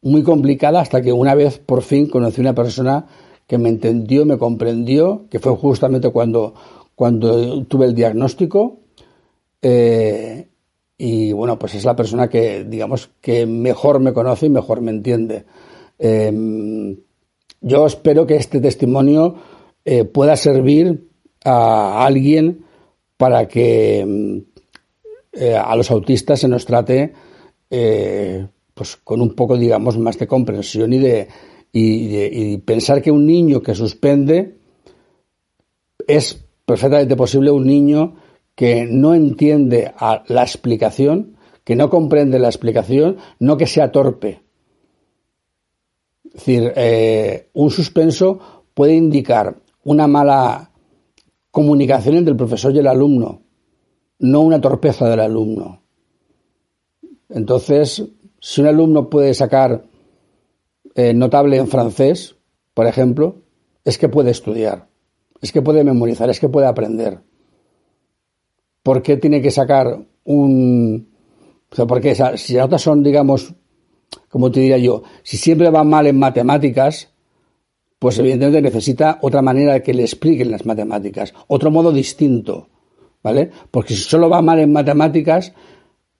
muy 0.03 0.23
complicada 0.23 0.81
hasta 0.81 1.03
que 1.03 1.13
una 1.13 1.35
vez 1.35 1.59
por 1.59 1.83
fin 1.83 2.09
conocí 2.09 2.41
una 2.41 2.55
persona 2.55 3.07
que 3.47 3.59
me 3.59 3.71
entendió, 3.71 4.27
me 4.27 4.39
comprendió, 4.39 5.27
que 5.31 5.39
fue 5.39 5.57
justamente 5.57 6.11
cuando, 6.11 6.55
cuando 6.95 7.65
tuve 7.65 7.87
el 7.87 7.95
diagnóstico. 7.95 8.81
Eh, 9.63 10.49
y 10.97 11.33
bueno, 11.33 11.59
pues 11.59 11.75
es 11.75 11.85
la 11.85 11.97
persona 11.97 12.29
que, 12.29 12.65
digamos, 12.65 13.11
que 13.21 13.47
mejor 13.47 14.01
me 14.01 14.13
conoce 14.13 14.47
y 14.47 14.51
mejor 14.51 14.81
me 14.81 14.91
entiende. 14.91 15.45
Eh, 15.99 16.97
yo 17.61 17.87
espero 17.87 18.27
que 18.27 18.37
este 18.37 18.61
testimonio 18.61 19.37
eh, 19.85 20.05
pueda 20.05 20.37
servir 20.37 21.09
a 21.45 22.05
alguien 22.05 22.65
para 23.17 23.49
que 23.49 24.45
a 25.57 25.77
los 25.77 25.91
autistas 25.91 26.41
se 26.41 26.49
nos 26.49 26.65
trate 26.65 27.13
pues 28.75 28.97
con 28.97 29.21
un 29.21 29.35
poco, 29.35 29.57
digamos, 29.57 29.99
más 29.99 30.19
de 30.19 30.27
comprensión 30.27 30.93
y 30.93 30.99
de, 30.99 31.29
y, 31.73 32.59
pensar 32.59 33.03
que 33.03 33.11
un 33.11 33.27
niño 33.27 33.61
que 33.61 33.75
suspende 33.75 34.57
es 36.07 36.39
perfectamente 36.65 37.17
posible 37.17 37.51
un 37.51 37.67
niño 37.67 38.15
que 38.59 38.87
no 38.87 39.15
entiende 39.15 39.95
la 40.27 40.43
explicación, 40.43 41.37
que 41.63 41.77
no 41.77 41.89
comprende 41.89 42.41
la 42.41 42.49
explicación, 42.49 43.19
no 43.39 43.57
que 43.57 43.69
sea 43.69 43.93
torpe. 43.93 44.43
Es 46.25 46.33
decir, 46.33 46.73
eh, 46.75 47.51
un 47.53 47.71
suspenso 47.71 48.65
puede 48.75 48.97
indicar 48.97 49.61
una 49.85 50.09
mala 50.09 50.73
comunicación 51.53 52.17
entre 52.17 52.33
el 52.33 52.37
profesor 52.37 52.75
y 52.75 52.81
el 52.81 52.89
alumno, 52.89 53.43
no 54.19 54.41
una 54.41 54.61
torpeza 54.61 55.09
del 55.09 55.21
alumno. 55.21 55.81
Entonces, 57.29 58.03
si 58.41 58.61
un 58.61 58.67
alumno 58.67 59.09
puede 59.09 59.35
sacar 59.35 59.85
eh, 60.97 61.15
notable 61.15 61.59
en 61.59 61.69
francés, 61.69 62.35
por 62.75 62.89
ejemplo, 62.89 63.37
es 63.85 63.99
que 63.99 64.09
puede 64.09 64.33
estudiar, 64.33 64.89
es 65.41 65.53
que 65.53 65.63
puede 65.63 65.85
memorizar, 65.85 66.29
es 66.29 66.41
que 66.41 66.49
puede 66.49 66.67
aprender. 66.67 67.21
¿Por 68.83 69.03
qué 69.03 69.17
tiene 69.17 69.43
que 69.43 69.51
sacar 69.51 69.99
un... 70.25 71.09
O 71.71 71.77
sea, 71.77 71.87
porque 71.87 72.15
si 72.15 72.55
las 72.55 72.65
notas 72.65 72.83
son, 72.83 73.03
digamos, 73.03 73.55
como 74.29 74.51
te 74.51 74.61
diría 74.61 74.79
yo, 74.79 75.03
si 75.23 75.37
siempre 75.37 75.71
va 75.71 75.85
mal 75.85 76.07
en 76.07 76.19
matemáticas, 76.19 77.13
pues 77.99 78.19
evidentemente 78.19 78.63
necesita 78.63 79.19
otra 79.23 79.43
manera 79.43 79.75
de 79.75 79.83
que 79.83 79.93
le 79.93 80.03
expliquen 80.03 80.51
las 80.51 80.65
matemáticas, 80.65 81.35
otro 81.49 81.71
modo 81.71 81.93
distinto, 81.93 82.69
¿vale? 83.23 83.51
Porque 83.71 83.95
si 83.95 84.03
solo 84.03 84.29
va 84.29 84.41
mal 84.41 84.61
en 84.61 84.73
matemáticas 84.73 85.53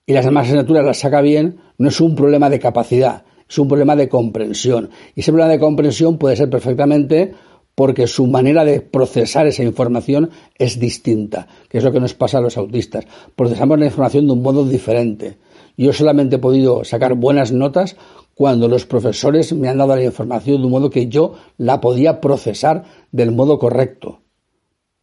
y 0.05 0.13
las 0.13 0.25
demás 0.25 0.47
asignaturas 0.47 0.85
las 0.85 0.99
saca 0.99 1.21
bien, 1.21 1.59
no 1.77 1.89
es 1.89 2.01
un 2.01 2.15
problema 2.15 2.49
de 2.49 2.59
capacidad, 2.59 3.23
es 3.47 3.57
un 3.57 3.67
problema 3.67 3.95
de 3.95 4.09
comprensión. 4.09 4.89
Y 5.15 5.21
ese 5.21 5.31
problema 5.31 5.51
de 5.51 5.59
comprensión 5.59 6.17
puede 6.17 6.35
ser 6.35 6.49
perfectamente 6.49 7.33
porque 7.79 8.07
su 8.07 8.27
manera 8.27 8.65
de 8.65 8.81
procesar 8.81 9.47
esa 9.47 9.63
información 9.63 10.31
es 10.57 10.81
distinta, 10.81 11.47
que 11.69 11.77
es 11.77 11.83
lo 11.85 11.93
que 11.93 12.01
nos 12.01 12.13
pasa 12.13 12.39
a 12.39 12.41
los 12.41 12.57
autistas. 12.57 13.05
Procesamos 13.37 13.79
la 13.79 13.85
información 13.85 14.27
de 14.27 14.33
un 14.33 14.41
modo 14.41 14.65
diferente. 14.65 15.37
Yo 15.77 15.93
solamente 15.93 16.35
he 16.35 16.39
podido 16.39 16.83
sacar 16.83 17.13
buenas 17.13 17.53
notas 17.53 17.95
cuando 18.35 18.67
los 18.67 18.85
profesores 18.85 19.53
me 19.53 19.69
han 19.69 19.77
dado 19.77 19.95
la 19.95 20.03
información 20.03 20.57
de 20.57 20.65
un 20.65 20.71
modo 20.71 20.89
que 20.89 21.07
yo 21.07 21.35
la 21.55 21.79
podía 21.79 22.19
procesar 22.19 22.83
del 23.13 23.31
modo 23.31 23.57
correcto. 23.57 24.23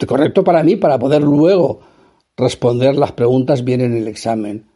Correcto 0.07 0.45
para 0.45 0.63
mí, 0.63 0.77
para 0.77 0.99
poder 0.99 1.23
luego 1.23 1.81
responder 2.37 2.97
las 2.97 3.13
preguntas 3.13 3.65
bien 3.65 3.81
en 3.81 3.97
el 3.97 4.07
examen. 4.07 4.67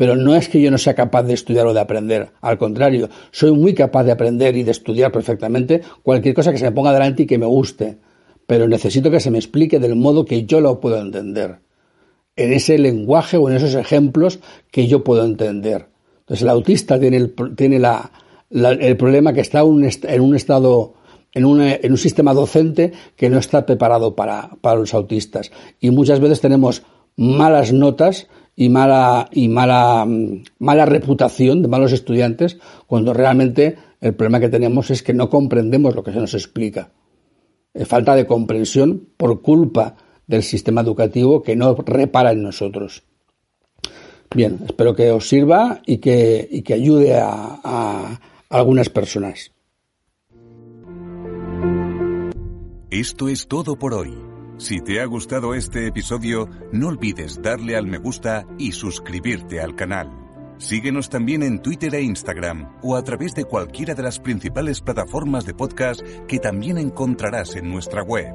Pero 0.00 0.16
no 0.16 0.34
es 0.34 0.48
que 0.48 0.62
yo 0.62 0.70
no 0.70 0.78
sea 0.78 0.94
capaz 0.94 1.24
de 1.24 1.34
estudiar 1.34 1.66
o 1.66 1.74
de 1.74 1.80
aprender, 1.80 2.30
al 2.40 2.56
contrario, 2.56 3.10
soy 3.32 3.52
muy 3.52 3.74
capaz 3.74 4.04
de 4.04 4.12
aprender 4.12 4.56
y 4.56 4.62
de 4.62 4.70
estudiar 4.70 5.12
perfectamente 5.12 5.82
cualquier 6.02 6.34
cosa 6.34 6.52
que 6.52 6.56
se 6.56 6.64
me 6.64 6.72
ponga 6.72 6.94
delante 6.94 7.24
y 7.24 7.26
que 7.26 7.36
me 7.36 7.44
guste, 7.44 7.98
pero 8.46 8.66
necesito 8.66 9.10
que 9.10 9.20
se 9.20 9.30
me 9.30 9.36
explique 9.36 9.78
del 9.78 9.96
modo 9.96 10.24
que 10.24 10.46
yo 10.46 10.62
lo 10.62 10.80
puedo 10.80 10.98
entender, 10.98 11.58
en 12.34 12.54
ese 12.54 12.78
lenguaje 12.78 13.36
o 13.36 13.50
en 13.50 13.56
esos 13.56 13.74
ejemplos 13.74 14.40
que 14.70 14.86
yo 14.86 15.04
puedo 15.04 15.22
entender. 15.22 15.88
Entonces 16.20 16.44
el 16.44 16.48
autista 16.48 16.98
tiene 16.98 17.18
el, 17.18 17.34
tiene 17.54 17.78
la, 17.78 18.10
el 18.48 18.96
problema 18.96 19.34
que 19.34 19.42
está 19.42 19.60
en 19.60 20.20
un 20.22 20.34
estado 20.34 20.94
en, 21.34 21.44
en, 21.44 21.92
un 21.92 21.98
sistema 21.98 22.32
docente 22.32 22.92
que 23.16 23.28
no 23.28 23.36
está 23.36 23.66
preparado 23.66 24.16
para, 24.16 24.48
para 24.62 24.80
los 24.80 24.94
autistas. 24.94 25.52
Y 25.78 25.90
muchas 25.90 26.20
veces 26.20 26.40
tenemos 26.40 26.84
malas 27.16 27.74
notas 27.74 28.28
y 28.60 28.68
mala 28.68 29.26
y 29.32 29.48
mala 29.48 30.06
mala 30.58 30.84
reputación 30.84 31.62
de 31.62 31.68
malos 31.68 31.92
estudiantes 31.92 32.58
cuando 32.86 33.14
realmente 33.14 33.78
el 34.02 34.12
problema 34.12 34.38
que 34.38 34.50
tenemos 34.50 34.90
es 34.90 35.02
que 35.02 35.14
no 35.14 35.30
comprendemos 35.30 35.94
lo 35.96 36.04
que 36.04 36.12
se 36.12 36.20
nos 36.20 36.34
explica. 36.34 36.92
falta 37.86 38.14
de 38.14 38.26
comprensión 38.26 39.08
por 39.16 39.40
culpa 39.40 39.96
del 40.26 40.42
sistema 40.42 40.82
educativo 40.82 41.42
que 41.42 41.56
no 41.56 41.74
repara 41.74 42.32
en 42.32 42.42
nosotros. 42.42 43.02
Bien, 44.34 44.58
espero 44.68 44.94
que 44.94 45.10
os 45.10 45.26
sirva 45.26 45.80
y 45.86 45.96
que, 45.96 46.46
y 46.50 46.60
que 46.60 46.74
ayude 46.74 47.14
a, 47.18 47.60
a 47.64 48.20
algunas 48.50 48.90
personas. 48.90 49.52
Esto 52.90 53.28
es 53.28 53.48
todo 53.48 53.78
por 53.78 53.94
hoy. 53.94 54.29
Si 54.60 54.82
te 54.82 55.00
ha 55.00 55.06
gustado 55.06 55.54
este 55.54 55.86
episodio, 55.86 56.46
no 56.70 56.88
olvides 56.88 57.40
darle 57.40 57.78
al 57.78 57.86
me 57.86 57.96
gusta 57.96 58.46
y 58.58 58.72
suscribirte 58.72 59.58
al 59.58 59.74
canal. 59.74 60.10
Síguenos 60.58 61.08
también 61.08 61.42
en 61.42 61.62
Twitter 61.62 61.94
e 61.94 62.02
Instagram 62.02 62.76
o 62.82 62.94
a 62.94 63.02
través 63.02 63.34
de 63.34 63.46
cualquiera 63.46 63.94
de 63.94 64.02
las 64.02 64.18
principales 64.18 64.82
plataformas 64.82 65.46
de 65.46 65.54
podcast 65.54 66.02
que 66.28 66.38
también 66.38 66.76
encontrarás 66.76 67.56
en 67.56 67.70
nuestra 67.70 68.02
web. 68.02 68.34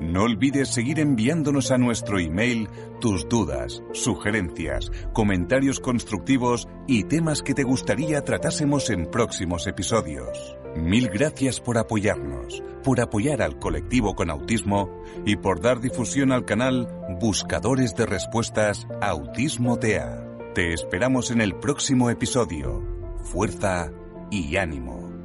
No 0.00 0.22
olvides 0.22 0.70
seguir 0.70 0.98
enviándonos 0.98 1.70
a 1.70 1.76
nuestro 1.76 2.18
email 2.18 2.70
tus 2.98 3.28
dudas, 3.28 3.82
sugerencias, 3.92 4.90
comentarios 5.12 5.78
constructivos 5.78 6.68
y 6.86 7.04
temas 7.04 7.42
que 7.42 7.52
te 7.52 7.64
gustaría 7.64 8.24
tratásemos 8.24 8.88
en 8.88 9.10
próximos 9.10 9.66
episodios. 9.66 10.56
Mil 10.76 11.08
gracias 11.08 11.60
por 11.60 11.78
apoyarnos, 11.78 12.62
por 12.84 13.00
apoyar 13.00 13.42
al 13.42 13.58
colectivo 13.58 14.14
con 14.14 14.30
autismo 14.30 15.02
y 15.24 15.36
por 15.36 15.60
dar 15.60 15.80
difusión 15.80 16.32
al 16.32 16.44
canal 16.44 16.88
Buscadores 17.18 17.94
de 17.96 18.06
Respuestas 18.06 18.86
Autismo 19.00 19.78
TEA. 19.78 20.22
Te 20.54 20.72
esperamos 20.72 21.30
en 21.30 21.40
el 21.40 21.56
próximo 21.56 22.10
episodio. 22.10 22.82
Fuerza 23.24 23.90
y 24.30 24.56
ánimo. 24.56 25.15